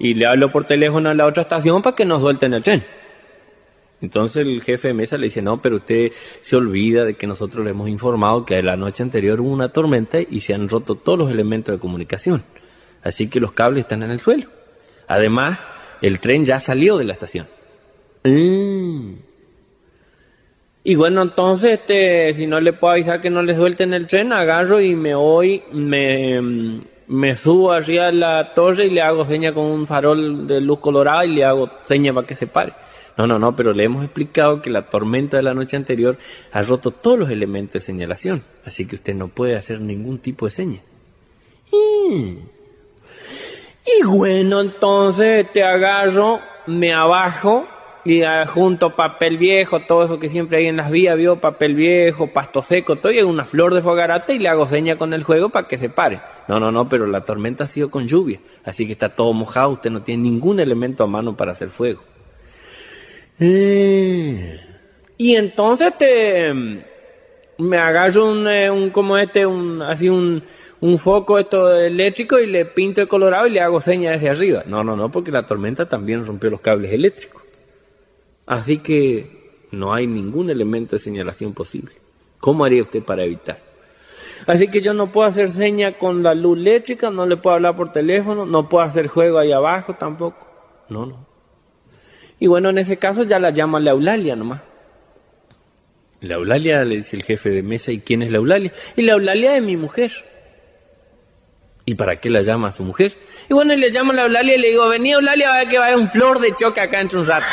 [0.00, 2.82] y le hablo por teléfono a la otra estación para que nos suelten el tren.
[4.00, 7.64] Entonces el jefe de mesa le dice, no, pero usted se olvida de que nosotros
[7.64, 11.18] le hemos informado que la noche anterior hubo una tormenta y se han roto todos
[11.18, 12.42] los elementos de comunicación.
[13.02, 14.46] Así que los cables están en el suelo.
[15.06, 15.58] Además,
[16.00, 17.46] el tren ya salió de la estación.
[18.24, 19.12] Mm.
[20.82, 24.32] Y bueno, entonces, este, si no le puedo avisar que no le suelten el tren,
[24.32, 26.80] agarro y me voy, me,
[27.10, 31.24] me subo de la torre y le hago seña con un farol de luz colorada
[31.24, 32.72] y le hago seña para que se pare.
[33.16, 36.16] No, no, no, pero le hemos explicado que la tormenta de la noche anterior
[36.52, 40.46] ha roto todos los elementos de señalación, así que usted no puede hacer ningún tipo
[40.46, 40.80] de seña.
[41.72, 42.36] Y
[44.04, 47.66] bueno, entonces te agarro, me abajo
[48.04, 52.28] y junto papel viejo, todo eso que siempre hay en las vías, vio papel viejo,
[52.28, 55.50] pasto seco, todo y una flor de fogarata y le hago seña con el juego
[55.50, 56.20] para que se pare.
[56.48, 59.70] No, no, no, pero la tormenta ha sido con lluvia, así que está todo mojado,
[59.70, 62.02] usted no tiene ningún elemento a mano para hacer fuego.
[63.38, 64.60] Eh.
[65.16, 66.52] Y entonces te
[67.58, 70.42] me agarro un, eh, un como este, un así un
[70.80, 74.62] un foco esto eléctrico y le pinto el colorado y le hago señas desde arriba.
[74.66, 77.42] No, no, no, porque la tormenta también rompió los cables eléctricos.
[78.50, 81.92] Así que no hay ningún elemento de señalación posible.
[82.40, 83.62] ¿Cómo haría usted para evitar?
[84.44, 87.76] Así que yo no puedo hacer seña con la luz eléctrica, no le puedo hablar
[87.76, 90.48] por teléfono, no puedo hacer juego ahí abajo tampoco.
[90.88, 91.28] No, no.
[92.40, 94.62] Y bueno, en ese caso ya la llama la Eulalia nomás.
[96.20, 98.72] La Eulalia le dice el jefe de mesa, ¿y quién es la Eulalia?
[98.96, 100.10] Y la Eulalia es mi mujer.
[101.84, 103.12] ¿Y para qué la llama a su mujer?
[103.48, 105.96] Y bueno, le llamo a la Eulalia y le digo, vení Eulalia, vaya que vaya
[105.96, 107.46] un flor de choque acá entre un rato.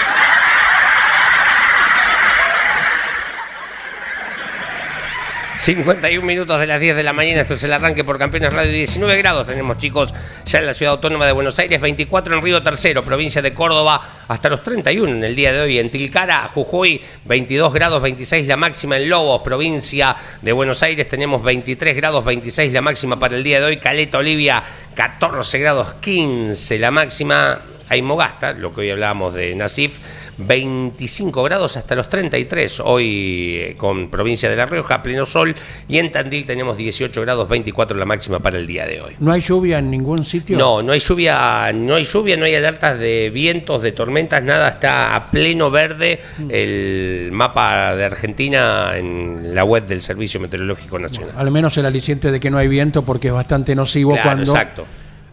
[5.57, 8.71] 51 minutos de las 10 de la mañana, esto es el arranque por Campeones Radio,
[8.71, 10.13] 19 grados tenemos chicos
[10.45, 13.99] ya en la ciudad autónoma de Buenos Aires, 24 en Río Tercero, provincia de Córdoba,
[14.27, 18.55] hasta los 31 en el día de hoy, en Tilcara, Jujuy, 22 grados 26 la
[18.55, 23.43] máxima en Lobos, provincia de Buenos Aires, tenemos 23 grados 26 la máxima para el
[23.43, 28.91] día de hoy, Caleta Olivia, 14 grados 15 la máxima, hay Mogasta, lo que hoy
[28.91, 29.97] hablábamos de Nasif,
[30.37, 35.55] 25 grados hasta los 33, hoy eh, con provincia de La Rioja, pleno sol,
[35.87, 39.13] y en Tandil tenemos 18 grados 24 la máxima para el día de hoy.
[39.19, 40.57] ¿No hay lluvia en ningún sitio?
[40.57, 44.69] No, no hay lluvia, no hay lluvia, no hay alertas de vientos, de tormentas, nada,
[44.69, 46.47] está a pleno verde Mm.
[46.51, 51.33] el mapa de Argentina en la web del Servicio Meteorológico Nacional.
[51.37, 54.43] Al menos el aliciente de que no hay viento porque es bastante nocivo Claro, cuando
[54.51, 54.85] exacto.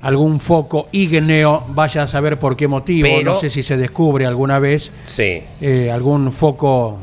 [0.04, 3.08] Algún foco ígneo vaya a saber por qué motivo.
[3.08, 5.42] Pero- no sé si se descubre alguna vez Sí.
[5.60, 6.98] eh, algún foco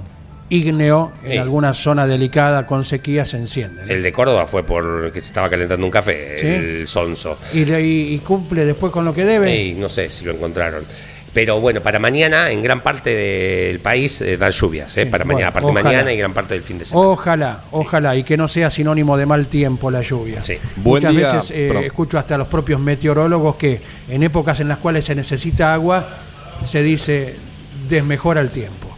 [0.49, 1.38] ígneo en Sí.
[1.38, 3.86] alguna zona delicada con sequía se enciende.
[3.86, 3.91] ¿no?
[3.91, 6.47] El de Córdoba fue porque se estaba calentando un café, ¿Sí?
[6.47, 7.38] el Sonso.
[7.54, 9.64] Y, y- y cumple después con lo que debe.
[9.64, 10.84] Y no sé si lo encontraron.
[11.34, 15.36] Pero bueno, para mañana en gran parte del país eh, dan lluvias, eh, para bueno,
[15.38, 15.90] mañana, a partir de ojalá.
[15.90, 17.08] mañana y gran parte del fin de semana.
[17.08, 20.44] Ojalá, ojalá, y que no sea sinónimo de mal tiempo la lluvia.
[20.44, 20.56] Sí.
[20.78, 23.80] Buen Muchas día, veces eh, escucho hasta los propios meteorólogos que
[24.10, 26.06] en épocas en las cuales se necesita agua,
[26.66, 27.34] se dice
[27.88, 28.90] desmejora el tiempo.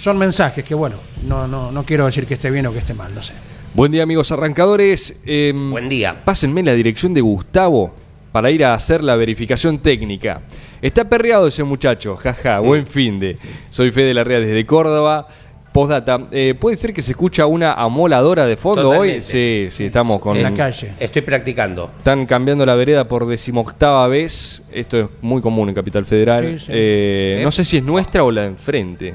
[0.00, 2.94] Son mensajes que, bueno, no, no, no quiero decir que esté bien o que esté
[2.94, 3.34] mal, no sé.
[3.74, 5.16] Buen día, amigos arrancadores.
[5.24, 6.24] Em, Buen día.
[6.24, 7.92] Pásenme la dirección de Gustavo
[8.30, 10.42] para ir a hacer la verificación técnica.
[10.82, 12.64] Está perreado ese muchacho, jaja, Mm.
[12.66, 13.38] buen fin de.
[13.70, 15.28] Soy Fede Larrea desde Córdoba.
[15.72, 19.22] Postdata, eh, ¿puede ser que se escucha una amoladora de fondo hoy?
[19.22, 20.36] Sí, sí, estamos con...
[20.36, 20.92] En la calle.
[21.00, 21.90] Estoy practicando.
[21.96, 24.62] Están cambiando la vereda por decimoctava vez.
[24.70, 26.44] Esto es muy común en Capital Federal.
[26.58, 26.72] Sí, sí.
[26.74, 27.44] Eh, ¿Eh?
[27.44, 29.14] No sé si es nuestra o la de enfrente.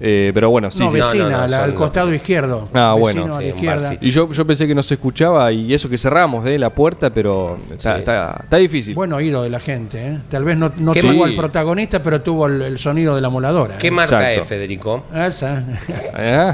[0.00, 0.78] Eh, pero bueno, sí.
[0.84, 0.96] no, sí.
[0.98, 2.68] vecina, No, no, no, la- son al costado izquierdo.
[2.72, 3.98] Ah, Vecino bueno, sí.
[4.00, 7.10] Y yo, yo pensé que no se escuchaba y eso que cerramos de la puerta,
[7.10, 7.98] pero está, Sí.
[8.00, 8.94] está- está difícil.
[8.94, 10.18] Buen oído de la gente, ¿eh?
[10.28, 13.28] Tal vez no, no ¿Qué tuvo al protagonista, pero tuvo el, el sonido de la
[13.28, 13.74] moladora.
[13.74, 13.78] ¿eh?
[13.80, 14.42] ¿Qué marca Exacto.
[14.42, 15.04] es, Federico?
[15.12, 15.64] Esa.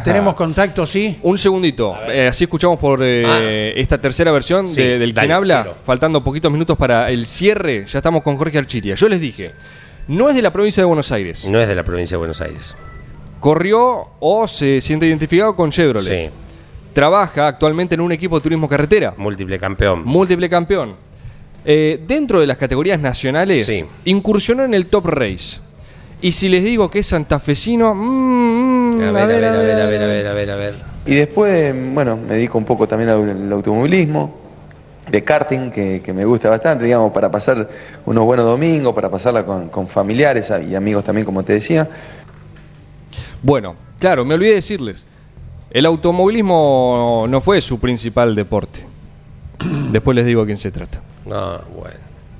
[0.04, 1.18] Tenemos contacto, sí.
[1.22, 4.68] Un segundito, eh, así escuchamos por eh, esta tercera versión Ah.
[4.70, 8.36] Sí, de- del dale, quien habla, faltando poquitos minutos para el cierre, ya estamos con
[8.36, 8.94] Jorge Archiria.
[8.94, 9.52] Yo les dije,
[10.08, 12.40] no es de la provincia de Buenos Aires, No es de la provincia de Buenos
[12.40, 12.76] Aires.
[13.44, 16.30] Corrió o se siente identificado con Chevrolet.
[16.30, 16.30] Sí.
[16.94, 20.02] Trabaja actualmente en un equipo de turismo carretera, Múltiple campeón.
[20.02, 20.94] múltiple campeón.
[21.62, 23.84] Eh, dentro de las categorías nacionales, Sí.
[24.06, 25.60] incursionó en el Top Race.
[26.22, 29.70] Y si les digo que es santafesino, mm, mm, A ver, a ver, a ver,
[29.72, 30.74] a ver, a ver, a ver, a ver.
[31.04, 34.38] Y después, bueno, me dedico un poco también al, al automovilismo,
[35.10, 37.68] de karting, que, que me gusta bastante, digamos, para pasar
[38.06, 41.86] unos buenos domingos, para pasarla con, con familiares y amigos también, como te decía.
[43.44, 45.06] Bueno, claro, me olvidé de decirles.
[45.70, 48.80] El automovilismo no fue su principal deporte.
[49.92, 51.02] Después les digo a quién se trata.
[51.26, 51.96] No, bueno.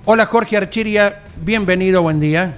[0.07, 2.55] Hola Jorge Archiria, bienvenido, buen día.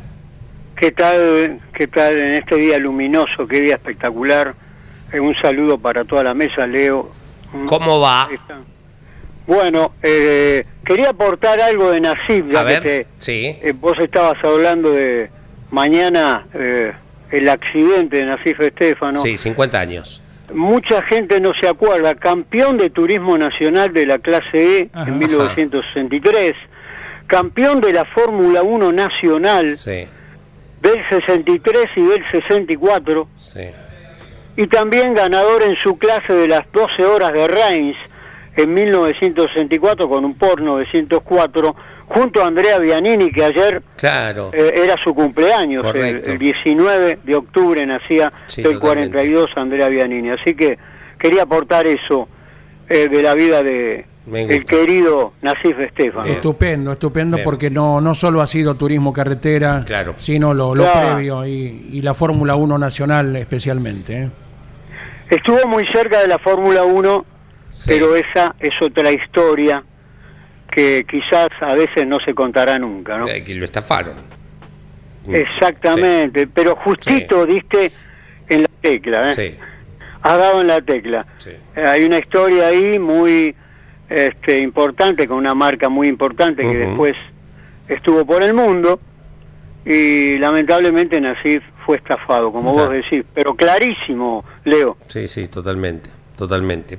[0.77, 4.55] ¿Qué tal, qué tal en este día luminoso, qué día espectacular?
[5.13, 7.11] Eh, un saludo para toda la mesa, Leo.
[7.67, 8.29] ¿Cómo va?
[9.49, 13.57] Bueno, eh, quería aportar algo de Nasib, ya A que ver, te- sí.
[13.61, 15.31] eh, vos estabas hablando de
[15.73, 16.93] mañana eh,
[17.31, 19.21] el accidente de Nasif Estefano.
[19.21, 20.23] Sí, 50 años.
[20.55, 25.09] Mucha gente no se acuerda, campeón de turismo nacional de la clase E Ajá.
[25.09, 26.53] en 1963,
[27.27, 30.07] campeón de la Fórmula 1 nacional Sí,
[30.81, 33.61] del 63 y del 64, sí.
[34.57, 37.97] y también ganador en su clase de las 12 horas de Reims
[38.57, 41.75] en 1964 con un Porsche 904,
[42.09, 44.51] junto a Andrea Bianini, que ayer Claro.
[44.53, 49.11] eh, era su cumpleaños, el, el 19 de octubre nacía Sí, el totalmente.
[49.17, 50.31] 42 Andrea Bianini.
[50.31, 50.79] Así que
[51.19, 52.29] quería aportar eso
[52.89, 56.25] eh, de la vida de el querido Nasif Estefano.
[56.25, 56.35] Bien.
[56.37, 57.45] Estupendo, estupendo, Bien.
[57.45, 60.15] porque no, no solo ha sido turismo carretera, Claro.
[60.17, 61.15] sino lo, lo Claro.
[61.15, 64.23] previo y, y la Fórmula 1 nacional especialmente.
[64.25, 64.31] ¿eh?
[65.31, 67.25] Estuvo muy cerca de la Fórmula 1,
[67.73, 67.91] Sí.
[67.93, 69.83] pero esa es otra historia
[70.77, 73.27] que quizás a veces no se contará nunca, ¿no?
[73.29, 74.13] Eh, que lo estafaron.
[75.27, 77.91] Exactamente, pero justito diste
[78.51, 79.35] en la tecla, ¿eh?
[79.35, 79.57] Sí,
[80.21, 81.25] Has dado en la tecla.
[81.39, 81.51] sí.
[81.75, 83.55] Eh, hay una historia ahí muy
[84.11, 87.15] este, importante, con una marca muy importante que después
[87.89, 89.01] estuvo por el mundo
[89.87, 92.89] y lamentablemente Nasif fue estafado, como Claro.
[92.91, 94.99] vos decís, pero clarísimo, Leo.
[95.09, 96.99] Sí, sí, totalmente, totalmente.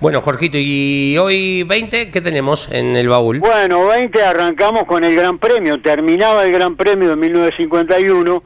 [0.00, 3.38] Bueno, Jorgito, ¿y hoy 20 qué tenemos en el baúl?
[3.40, 8.42] Bueno, 20 arrancamos con el Gran Premio, terminaba el Gran Premio de 1951,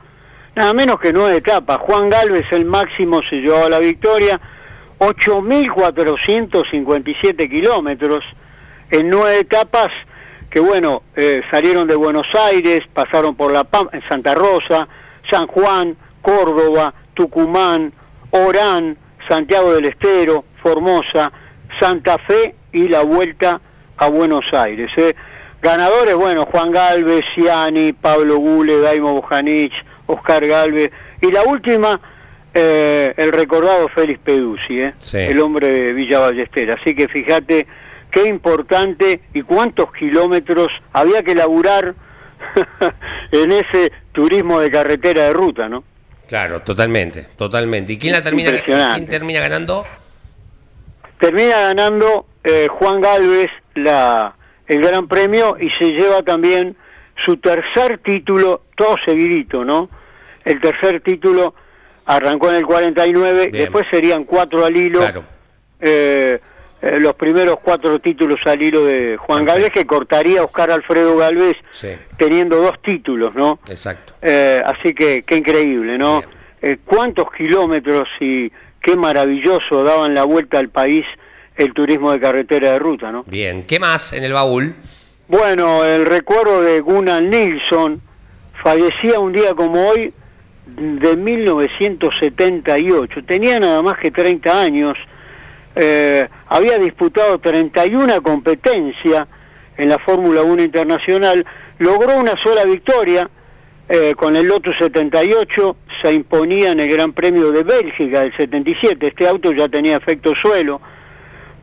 [0.57, 1.79] nada menos que nueve etapas.
[1.79, 4.41] Juan Galvez, el máximo, se llevó la victoria,
[4.99, 8.25] 8.457 kilómetros
[8.91, 9.89] en nueve etapas
[10.51, 14.89] que, bueno, eh, salieron de Buenos Aires, pasaron por La en Santa Rosa,
[15.31, 17.93] San Juan, Córdoba, Tucumán,
[18.31, 21.33] Orán, Santiago del Estero, Formosa,
[21.79, 23.61] Santa Fe y la vuelta
[23.97, 24.91] a Buenos Aires.
[24.97, 25.15] ¿eh?
[25.63, 29.73] Ganadores, bueno, Juan Galvez, Ciani, Pablo Gule, Daimo Bojanic,
[30.07, 30.91] Oscar Galvez.
[31.21, 32.01] Y la última,
[32.55, 34.95] eh, el recordado Félix Peduzzi, ¿eh?
[34.99, 35.19] Sí.
[35.19, 36.73] el hombre de Villa Ballester.
[36.73, 37.67] Así que fíjate
[38.11, 41.95] qué importante y cuántos kilómetros había que laburar
[43.33, 45.85] en ese turismo de carretera de ruta, ¿no?
[46.31, 47.95] Claro, totalmente, totalmente.
[47.95, 48.99] ¿Y quién la termina, Impresionante.
[48.99, 49.85] quién termina ganando?
[51.19, 54.37] Termina ganando eh, Juan Galvez la,
[54.69, 56.77] el Gran Premio y se lleva también
[57.27, 59.91] su tercer título, todo seguidito, ¿no?
[60.45, 61.53] El tercer título
[62.07, 63.65] arrancó en el 49, Bien.
[63.65, 65.01] después serían cuatro al hilo.
[65.01, 65.25] Claro,
[65.81, 66.39] eh,
[66.83, 69.53] eh, los primeros cuatro títulos al hilo de Juan Perfecto.
[69.53, 73.59] Galvez, que cortaría a Oscar Alfredo Galvez sí, teniendo dos títulos, ¿no?
[73.69, 74.15] exacto.
[74.23, 76.23] Eh, así que qué increíble, ¿no?
[76.63, 78.51] Eh, cuántos kilómetros y
[78.83, 81.05] qué maravilloso daban la vuelta al país
[81.57, 83.25] el turismo de carretera de ruta, ¿no?
[83.27, 84.75] Bien, ¿qué más en el baúl?
[85.29, 88.01] Bueno, el recuerdo de Gunnar Nilsson
[88.63, 90.13] fallecía un día como hoy
[90.67, 93.25] de 1978.
[93.25, 94.97] Tenía nada más que 30 años.
[95.77, 99.27] Eh, había disputado 31 competencias
[99.77, 101.45] en la Fórmula 1 Internacional.
[101.79, 103.29] Logró una sola victoria
[103.89, 105.77] eh, con el Lotus 78.
[106.03, 109.07] Se imponía en el Gran Premio de Bélgica del 77.
[109.07, 110.81] Este auto ya tenía efecto suelo.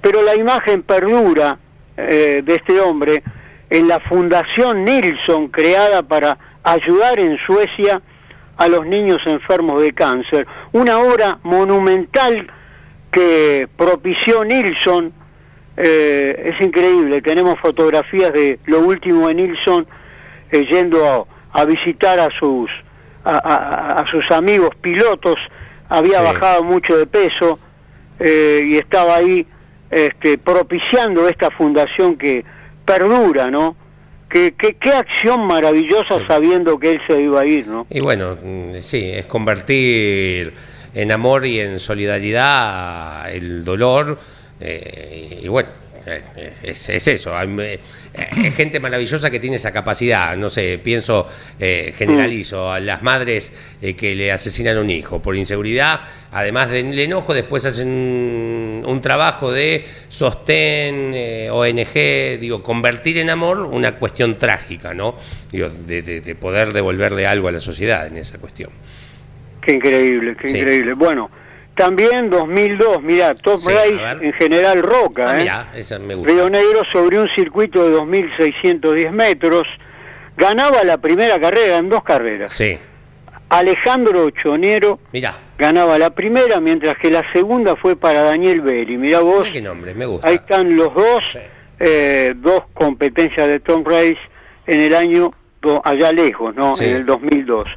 [0.02, 1.58] Pero la imagen perdura
[1.96, 3.24] eh, de este hombre
[3.70, 8.02] en la Fundación Nilsson creada para ayudar en Suecia
[8.56, 10.48] a los niños enfermos de cáncer.
[10.72, 12.48] Una obra monumental
[13.12, 15.14] que propició Nilsson.
[15.80, 19.86] Eh, es increíble, tenemos fotografías de lo último de Nilsson
[20.52, 21.06] eh, yendo
[21.54, 22.70] a, a visitar a sus,
[23.24, 25.36] a, a- a sus amigos pilotos.
[25.90, 26.24] Había Sí.
[26.26, 27.60] bajado mucho de peso
[28.20, 29.46] eh, y estaba ahí
[29.92, 32.44] este, propiciando esta fundación que
[32.84, 33.76] perdura, ¿no?
[34.30, 37.86] Qué, qué, qué acción maravillosa sabiendo que él se iba a ir, ¿no?
[37.90, 40.54] Y bueno, mm, sí, es convertir
[41.02, 44.18] en amor y en solidaridad el dolor.
[44.60, 45.70] eh, y bueno,
[46.08, 47.38] eh, es, es eso.
[47.38, 47.80] Hay, eh,
[48.14, 50.36] Es gente maravillosa que tiene esa capacidad.
[50.38, 51.28] No sé, pienso,
[51.60, 53.54] eh, generalizo, a las madres
[53.96, 56.00] que le asesinan a un hijo por inseguridad,
[56.32, 61.14] además del enojo, después hacen un, un trabajo de sostén,
[61.52, 65.16] ONG, digo, convertir en amor una cuestión trágica, ¿no?
[65.52, 68.72] Digo, de- de poder devolverle algo a la sociedad en esa cuestión.
[69.68, 70.58] Qué increíble, qué Sí.
[70.60, 70.94] increíble.
[70.94, 71.30] Bueno,
[71.76, 75.42] también 2002, mira, Top Sí, Race en General Roca, Ah, ¿eh?
[75.42, 76.32] mirá, esa me gusta.
[76.32, 79.64] Río Negro sobre un circuito de 2.610 metros.
[80.38, 82.54] Ganaba la primera carrera en dos carreras.
[82.54, 82.78] Sí,
[83.50, 88.98] Alejandro Chonero Mirá, ganaba la primera, mientras que la segunda fue para Daniel Belli.
[88.98, 90.28] Mirá vos, mirá qué nombre, me gusta.
[90.28, 91.38] ahí están los dos,
[91.80, 94.18] eh, dos competencias de Tom Race
[94.66, 96.76] en el año, do- allá lejos, ¿no?
[96.76, 96.86] Sí.
[96.86, 97.06] En el
[97.48, 97.68] 2002.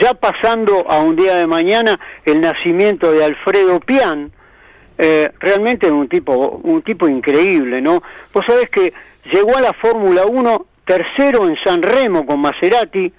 [0.00, 4.30] Ya pasando a un día de mañana, el nacimiento de Alfredo Pian,
[4.98, 8.02] eh, realmente un tipo, un tipo increíble, ¿no?
[8.32, 8.92] Vos sabés que
[9.32, 13.12] llegó a la Fórmula 1 tercero en San Remo con Maserati,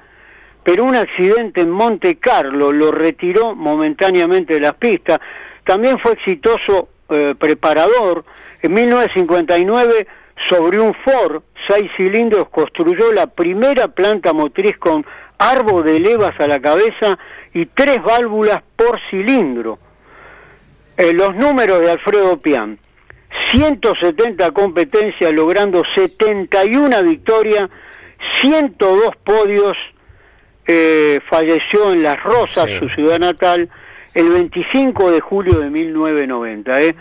[0.63, 5.19] pero un accidente en Monte Carlo lo retiró momentáneamente de las pistas.
[5.65, 8.23] También fue exitoso eh, preparador.
[8.61, 10.07] En 1959,
[10.49, 15.05] sobre un Ford seis cilindros, construyó la primera planta motriz con
[15.37, 17.17] árbol de levas a la cabeza
[17.53, 19.79] y tres válvulas por cilindro.
[20.97, 22.77] Eh, los números de Alfredo Pian.
[23.51, 27.67] 170 competencias, logrando 71 victorias,
[28.41, 29.75] 102 podios,
[30.67, 32.79] eh, falleció en Las Rosas, Sí.
[32.79, 33.69] su ciudad natal,
[34.13, 36.79] el 25 de julio de 1990.
[36.79, 36.95] ¿eh?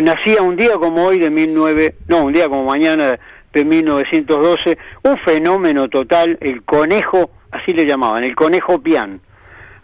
[0.00, 3.18] Nacía un día como hoy de 19, no, un día como mañana
[3.52, 9.20] de 1912, un fenómeno total, el conejo, así le llamaban, el conejo pian.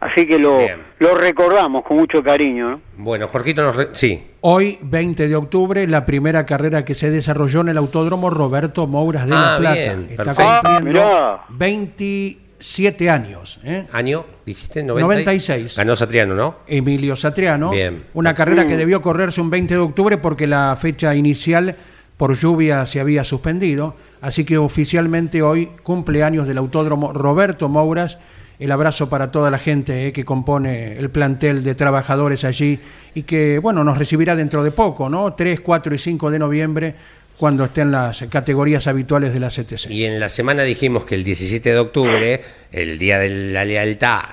[0.00, 0.78] Así que lo, Bien.
[0.98, 2.70] lo recordamos con mucho cariño.
[2.70, 2.80] ¿no?
[2.96, 3.76] Bueno, Jorgito nos...
[3.76, 8.30] re- Sí, Hoy, 20 de octubre, la primera carrera que se desarrolló en el Autódromo
[8.30, 9.74] Roberto Mouras de Ah, La Plata.
[9.74, 10.50] bien, Está perfecto.
[10.50, 11.40] Ah, cumpliendo mirá.
[11.50, 13.60] 27 años.
[13.64, 13.86] ¿eh?
[13.92, 15.76] año, dijiste, 90 y- 96.
[15.76, 16.56] Ganó Satriano, ¿no?
[16.66, 17.70] Emilio Satriano.
[17.70, 18.04] Bien.
[18.14, 21.76] Una carrera que debió correrse un 20 de octubre porque la fecha inicial
[22.16, 23.96] por lluvia se había suspendido.
[24.20, 28.18] Así que oficialmente hoy cumpleaños del Autódromo Roberto Mouras.
[28.58, 32.78] El abrazo para toda la gente eh, que compone el plantel de trabajadores allí
[33.14, 35.32] y que, bueno, nos recibirá dentro de poco, ¿no?
[35.32, 36.94] 3, 4 y 5 de noviembre
[37.40, 39.88] cuando estén las categorías habituales de la CTC.
[39.88, 44.24] Y en la semana dijimos que el 17 de octubre, el Día de la Lealtad,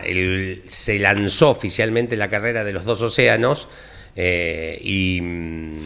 [0.67, 3.69] se lanzó oficialmente la carrera de los dos océanos
[4.13, 5.77] eh, y mm,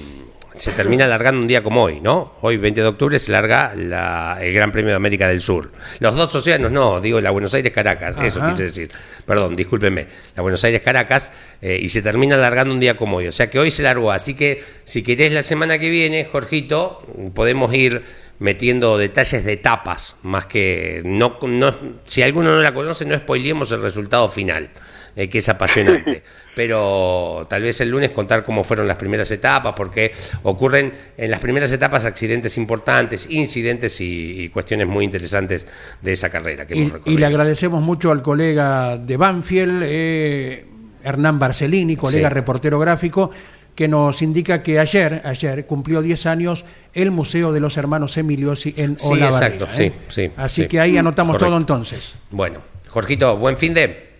[0.62, 2.34] se termina alargando un día como hoy, ¿no?
[2.41, 5.72] Hoy, 20 de octubre, se larga la- el Gran Premio de América del Sur.
[5.99, 8.91] Los dos océanos, no, digo la Buenos Aires-Caracas, eso quise decir.
[9.26, 10.05] Perdón, discúlpenme.
[10.36, 11.32] La Buenos Aires-Caracas
[11.62, 13.28] eh, y se termina alargando un día como hoy.
[13.28, 14.12] O sea que hoy se largó.
[14.12, 17.01] Así que si querés la semana que viene, Jorgito,
[17.34, 18.03] podemos ir
[18.38, 23.72] metiendo detalles de etapas, más que no, no si alguno no la conoce, no spoilemos
[23.72, 24.70] el resultado final,
[25.16, 26.24] eh, que es apasionante.
[26.55, 30.12] Pero tal vez el lunes contar cómo fueron las primeras etapas, porque
[30.43, 35.68] ocurren en las primeras etapas accidentes importantes, incidentes y, y cuestiones muy interesantes
[36.01, 40.66] de esa carrera que hemos Y, y le agradecemos mucho al colega de Banfield, eh,
[41.03, 42.34] Hernán Barcelini, colega Sí.
[42.36, 43.32] reportero gráfico,
[43.74, 48.74] que nos indica que ayer, ayer cumplió 10 años el Museo de los Hermanos Emiliosi
[48.78, 49.30] en Sí, Olavarría.
[49.47, 49.70] exacto, ¿eh?
[49.76, 50.68] sí, sí, Así sí.
[50.68, 51.47] que ahí anotamos Correcto.
[51.47, 52.16] todo entonces.
[52.30, 52.59] Bueno,
[52.89, 54.11] Jorgito, buen fin de...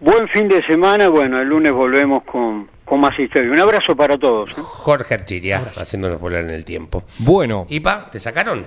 [0.00, 3.50] Buen fin de semana, bueno, el lunes volvemos con, con más historia.
[3.52, 4.50] Un abrazo para todos.
[4.50, 4.54] ¿eh?
[4.62, 7.02] Jorge Archiria, haciéndonos volar en el tiempo.
[7.18, 8.64] Bueno, ¿Ipa, te sacaron?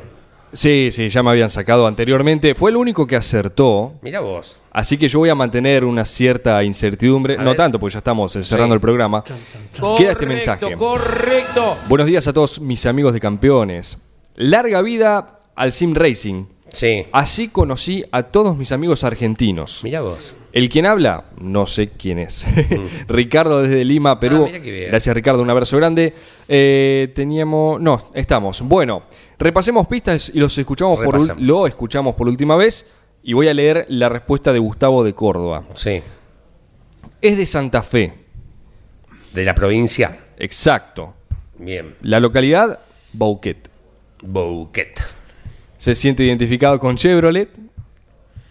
[0.51, 2.53] sí, sí, ya me habían sacado anteriormente.
[2.53, 3.93] Fue el único que acertó.
[4.03, 4.61] Mira vos.
[4.71, 7.33] Así que yo voy a mantener una cierta incertidumbre.
[7.33, 7.57] A no ver.
[7.57, 8.77] tanto, porque ya estamos eh, cerrando Sí.
[8.77, 9.23] el programa.
[9.23, 10.75] Queda este mensaje.
[10.77, 11.77] Correcto.
[11.89, 13.97] Buenos días a todos mis amigos de campeones.
[14.35, 16.45] Larga vida al Sim Racing.
[16.73, 17.05] Sí.
[17.11, 19.81] Así conocí a todos mis amigos argentinos.
[19.83, 20.35] Mira vos.
[20.51, 22.45] El quien habla, no sé quién es.
[23.07, 24.47] Ricardo desde Lima, Perú.
[24.47, 24.55] Mm.
[24.55, 24.87] Ah, bien.
[24.89, 26.13] Gracias Ricardo, un abrazo grande.
[26.47, 28.61] Eh, teníamos, no, estamos.
[28.61, 29.03] Bueno,
[29.39, 32.87] repasemos pistas y los escuchamos por, lo escuchamos por última vez
[33.23, 35.63] y voy a leer la respuesta de Gustavo de Córdoba.
[35.75, 36.01] Sí.
[37.21, 38.13] Es de Santa Fe,
[39.31, 40.19] De la provincia.
[40.37, 41.13] exacto.
[41.57, 41.95] Bien.
[42.01, 42.79] La localidad,
[43.13, 43.69] Bouquet.
[44.21, 45.12] Bouquet.
[45.83, 47.49] Se siente identificado con Chevrolet.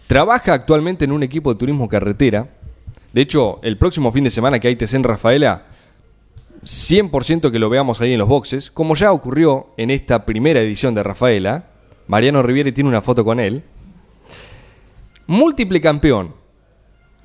[0.05, 2.47] Trabaja actualmente en un equipo de turismo carretera.
[3.11, 5.63] De hecho, el próximo fin de semana que hay TC en Rafaela,
[6.63, 10.93] 100% que lo veamos ahí en los boxes, como ya ocurrió en esta primera edición
[10.93, 11.69] de Rafaela.
[12.05, 13.63] Mariano Riviere tiene una foto con él.
[15.25, 16.35] Múltiple campeón.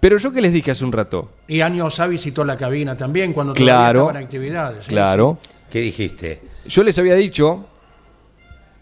[0.01, 1.33] Pero yo que les dije hace un rato.
[1.49, 4.01] Y años Osá visitó la cabina también cuando todavía Claro.
[4.05, 4.85] estaban actividades.
[4.85, 4.89] ¿sí?
[4.89, 5.37] Claro.
[5.69, 6.41] ¿Qué dijiste?
[6.67, 7.67] Yo les había dicho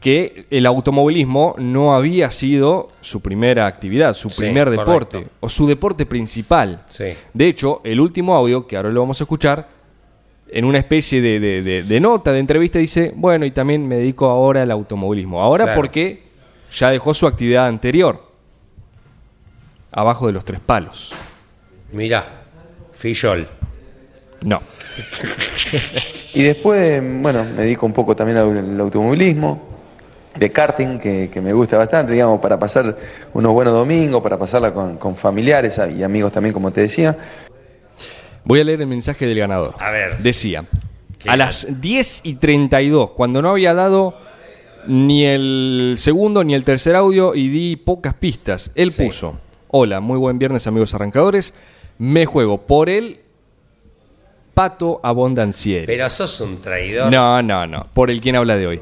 [0.07, 5.37] que el automovilismo no había sido su primera actividad, su Sí, primer deporte correcto.
[5.41, 6.85] o su deporte principal.
[6.87, 7.07] Sí.
[7.35, 9.67] De hecho, el último audio, que ahora lo vamos a escuchar,
[10.49, 13.97] en una especie de, de- de- de nota, de entrevista, dice, bueno, y también me
[13.97, 15.41] dedico ahora al automovilismo.
[15.43, 15.77] Ahora Claro.
[15.81, 16.23] porque
[16.73, 18.23] ya dejó su actividad anterior,
[19.91, 21.13] abajo de los tres palos.
[21.91, 22.43] Mira.
[22.93, 23.49] Fillol.
[24.45, 24.63] No.
[26.35, 29.76] Y después, bueno, me dedico un poco también al, al automovilismo.
[30.39, 32.97] De karting que, que me gusta bastante, digamos, para pasar
[33.35, 37.17] unos buenos domingos, para pasarla con, con familiares y amigos también, como te decía.
[38.45, 39.75] Voy a leer el mensaje del ganador.
[39.79, 40.19] A ver.
[40.19, 40.65] Decía,
[41.27, 44.15] a las 10 y 32, cuando no había dado
[44.87, 49.05] ni el segundo ni el tercer audio y di pocas pistas, él Sí.
[49.05, 51.55] puso, hola, muy buen viernes amigos arrancadores,
[51.99, 53.19] me juego por el
[54.55, 55.87] Pato Abondancieri.
[55.87, 57.11] Pero sos un traidor.
[57.13, 57.87] No, no, no.
[57.93, 58.81] Por el quien habla de hoy.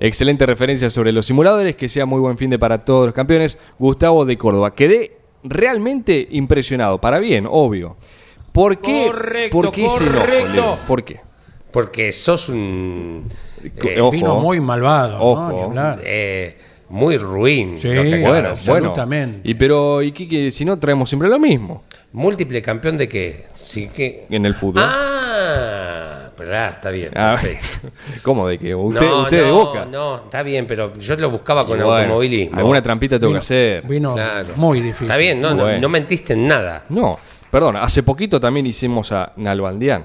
[0.00, 1.76] Excelente referencia sobre los simuladores.
[1.76, 3.58] Que sea muy buen fin de para todos los campeones.
[3.78, 4.74] Gustavo de Córdoba.
[4.74, 7.00] Quedé realmente impresionado.
[7.00, 7.96] Para bien, obvio.
[8.52, 10.78] ¿Por qué, Correcto, ¿por qué ese enojo?
[10.88, 11.20] ¿Por qué?
[11.70, 13.28] Porque sos un.
[13.62, 14.10] eh, Ojo.
[14.10, 15.18] Vino muy malvado.
[16.02, 16.56] eh,
[16.88, 17.76] muy ruin.
[17.78, 18.48] Sí, que Bueno, bueno.
[18.48, 19.40] absolutamente.
[19.48, 20.50] Y pero, ¿y qué, qué?
[20.50, 23.46] si no traemos siempre lo mismo ¿Múltiple campeón de qué?
[23.54, 24.26] Sí que.
[24.30, 24.82] en el fútbol?
[24.86, 27.10] Ah, pero ah, está bien.
[27.14, 27.88] Ah, perfecto.
[28.22, 29.84] ¿Cómo de que usted, no, usted de no, boca?
[29.84, 32.56] No, está bien, pero yo lo buscaba con bueno, automovilismo.
[32.56, 33.86] Alguna trampita tengo que hacer.
[33.86, 34.54] Vino Claro.
[34.56, 35.06] muy difícil.
[35.06, 35.80] Está bien, no, no, Bueno.
[35.80, 36.84] no mentiste en nada.
[36.88, 37.18] No,
[37.50, 40.04] perdón, hace poquito también hicimos a Nalbandián.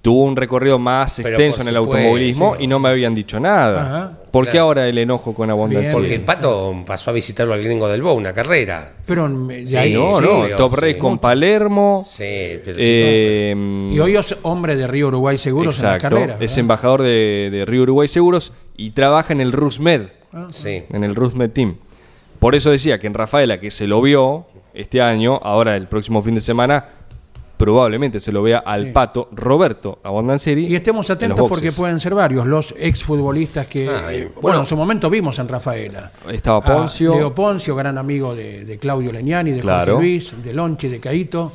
[0.00, 3.14] Tuvo un recorrido más Pero extenso en el supuesto, automovilismo sí, y no me habían
[3.14, 3.82] dicho nada.
[3.82, 4.18] Ajá.
[4.32, 4.66] ¿Por qué Claro.
[4.66, 5.92] ahora el enojo con Abundancia?
[5.92, 8.94] Porque el pato pasó a visitarlo al gringo del Bow, una carrera.
[9.06, 10.80] Pero de Sí, ahí, no, sí, no, Top sí.
[10.80, 12.02] Race con Palermo.
[12.04, 13.54] Sí, pero eh,
[13.92, 16.36] Y hoy es hombre de Río Uruguay Seguros en la carrera.
[16.40, 20.02] es embajador de, de Río Uruguay Seguros y trabaja en el RUSMED.
[20.50, 20.82] Sí.
[20.90, 21.76] en el RUSMED Team.
[22.38, 26.22] Por eso decía que en Rafaela, que se lo vio este año, ahora el próximo
[26.22, 26.86] fin de semana,
[27.62, 28.90] probablemente se lo vea al Sí.
[28.92, 30.66] pato Roberto Abondancieri.
[30.66, 34.60] Y estemos atentos porque pueden ser varios los exfutbolistas que, Ay, eh, bueno, bueno.
[34.60, 36.10] en su momento vimos en Rafaela.
[36.28, 37.14] Estaba A Poncio.
[37.14, 39.92] Leo Poncio, gran amigo de, de Claudio Leñani, de Claro.
[39.94, 41.52] Jorge Luis, de Lonchi, de Caito.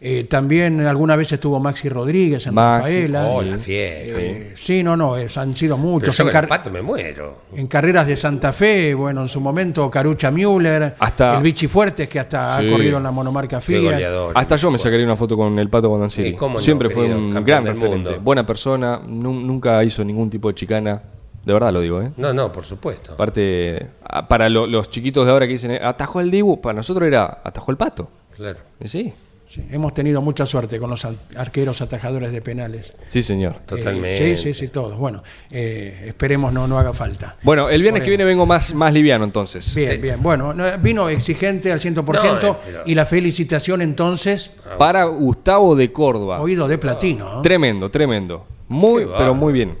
[0.00, 3.26] Eh, también alguna vez estuvo Maxi Rodríguez en Maxi, Rafaela.
[3.26, 4.20] Oh, la fiesta.
[4.20, 6.16] Eh, sí, no, no, es- han sido Pero muchos.
[6.16, 7.38] yo En, el pato me muero.
[7.52, 12.08] en carreras de Santa Fe, bueno, en su momento Carucha Müller, Hasta- el Vichy Fuertes,
[12.08, 12.68] que hasta Sí.
[12.68, 14.32] ha corrido en la monomarca goleador.
[14.36, 16.30] Hasta yo me sacaría una foto con el pato Abondancieri.
[16.30, 18.10] Sí, cómo no, Siempre fue un campeón gran del referente.
[18.10, 18.22] mundo.
[18.22, 21.02] Buena persona, nu- nunca hizo ningún tipo de chicana.
[21.44, 22.12] De verdad lo digo, ¿eh?
[22.18, 23.14] No, no, por supuesto.
[23.14, 23.84] Aparte,
[24.28, 27.40] para lo- los chiquitos de ahora que dicen, eh, atajó el Dibu, para nosotros era
[27.42, 28.08] atajó el pato.
[28.36, 28.58] Claro.
[28.84, 29.12] Sí,
[29.48, 32.92] Sí, hemos tenido mucha suerte con los ar- arqueros atajadores de penales.
[33.08, 33.56] sí, señor.
[33.64, 34.32] Totalmente.
[34.32, 34.98] Eh, sí, sí, sí, todos.
[34.98, 37.36] Bueno, eh, esperemos no, no haga falta.
[37.42, 39.74] Bueno, el viernes Por que viene vengo más, más liviano entonces.
[39.74, 40.22] Bien, bien.
[40.22, 45.74] Bueno, no, vino exigente al 100% No, eh, pero- y la felicitación entonces, Para Gustavo
[45.76, 46.40] de Córdoba.
[46.42, 47.36] oído de platino.
[47.36, 47.42] ¿no?
[47.42, 48.46] Tremendo, tremendo.
[48.68, 49.78] Muy, pero muy bien.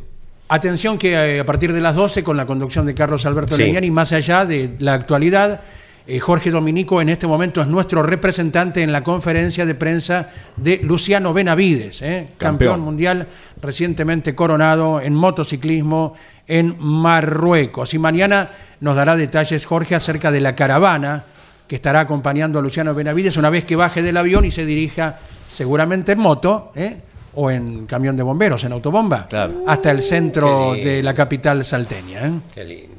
[0.48, 3.64] Atención que eh, a partir de las 12, con la conducción de Carlos Alberto Sí.
[3.64, 5.60] Leñani, más allá de la actualidad,
[6.10, 10.80] eh, Jorge Dominico en este momento es nuestro representante en la conferencia de prensa de
[10.82, 12.38] Luciano Benavides, eh, campeón.
[12.38, 12.80] Campeón.
[12.80, 13.26] mundial
[13.60, 16.14] recientemente coronado en motociclismo
[16.46, 17.92] en Marruecos.
[17.92, 18.50] Y mañana
[18.80, 21.24] nos dará detalles Jorge acerca de la caravana
[21.66, 25.18] que estará acompañando a Luciano Benavides una vez que baje del avión y se dirija
[25.46, 26.96] seguramente en moto, ¿eh?
[27.34, 29.62] o en camión de bomberos, en autobomba, Claro.
[29.66, 32.26] hasta el centro de la capital salteña.
[32.26, 32.32] ¿eh?
[32.54, 32.97] Qué lindo.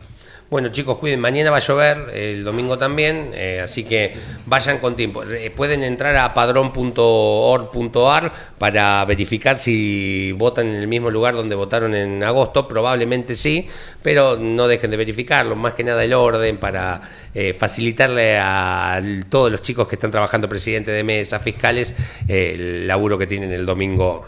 [0.49, 1.19] Bueno, chicos, cuiden.
[1.19, 4.11] Mañana va a llover, el domingo también, eh, así que
[4.47, 5.21] vayan con tiempo.
[5.21, 11.93] Eh, pueden entrar a padrón.org.ar para verificar si votan en el mismo lugar donde votaron
[11.93, 12.67] en agosto.
[12.67, 13.67] Probablemente sí,
[14.01, 15.55] pero no dejen de verificarlo.
[15.55, 16.99] Más que nada el orden para
[17.35, 21.95] eh, facilitarle a todos los chicos que están trabajando, presidente de mesa, fiscales,
[22.27, 24.25] eh, el laburo que tienen el domingo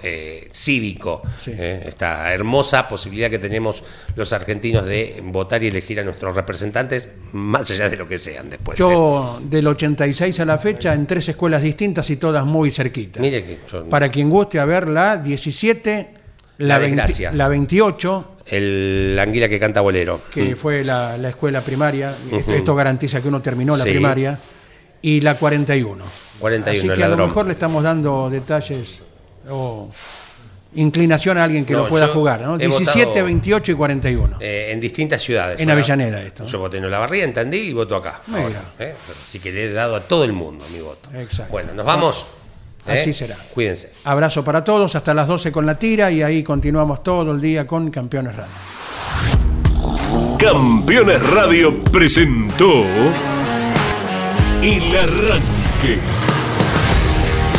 [0.52, 1.24] cívico.
[1.40, 1.56] Sí.
[1.58, 3.84] esta hermosa posibilidad que tenemos
[4.16, 8.50] los argentinos de votar y elegir a nuestros representantes, más allá de lo que sean
[8.50, 8.80] después.
[8.80, 8.84] ¿eh?
[8.84, 13.22] Yo del 86 a la fecha en tres escuelas distintas y todas muy cerquitas.
[13.22, 16.14] Mire que yo- Para quien guste a ver la 17,
[16.58, 17.32] la, La 20 desgracia.
[17.32, 20.22] la 28, el anguila que canta bolero.
[20.34, 20.58] que Mm.
[20.58, 22.14] fue la, la escuela primaria,
[22.48, 23.90] esto, garantiza que uno terminó la Sí.
[23.92, 24.38] primaria,
[25.02, 26.04] y la 41.
[26.40, 27.28] 41, Así que a lo ladrón.
[27.30, 29.02] mejor le estamos dando detalles
[29.50, 29.90] o
[30.76, 32.42] inclinación a alguien que No, lo pueda jugar.
[32.42, 32.56] ¿no?
[32.56, 34.38] he 17, votado- 28 y 41.
[34.40, 35.60] Eh, en distintas ciudades.
[35.60, 36.50] En Ahora, Avellaneda esto, ¿no?
[36.50, 38.22] Yo voté en Olavarría, en Tandil y voto acá.
[38.28, 38.42] Mira.
[38.44, 38.94] ahora, ¿eh?
[39.28, 41.10] Así que le he dado a todo el mundo mi voto.
[41.14, 41.52] Exacto.
[41.52, 42.26] Bueno, nos vamos.
[42.88, 42.94] ¿eh?
[43.02, 43.36] Así será.
[43.54, 43.92] Cuídense.
[44.06, 47.68] Abrazo para todos, hasta las 12 con la tira y ahí continuamos todo el día
[47.68, 48.52] con Campeones Radio.
[50.40, 52.84] Campeones Radio presentó
[54.64, 56.00] El Arranque.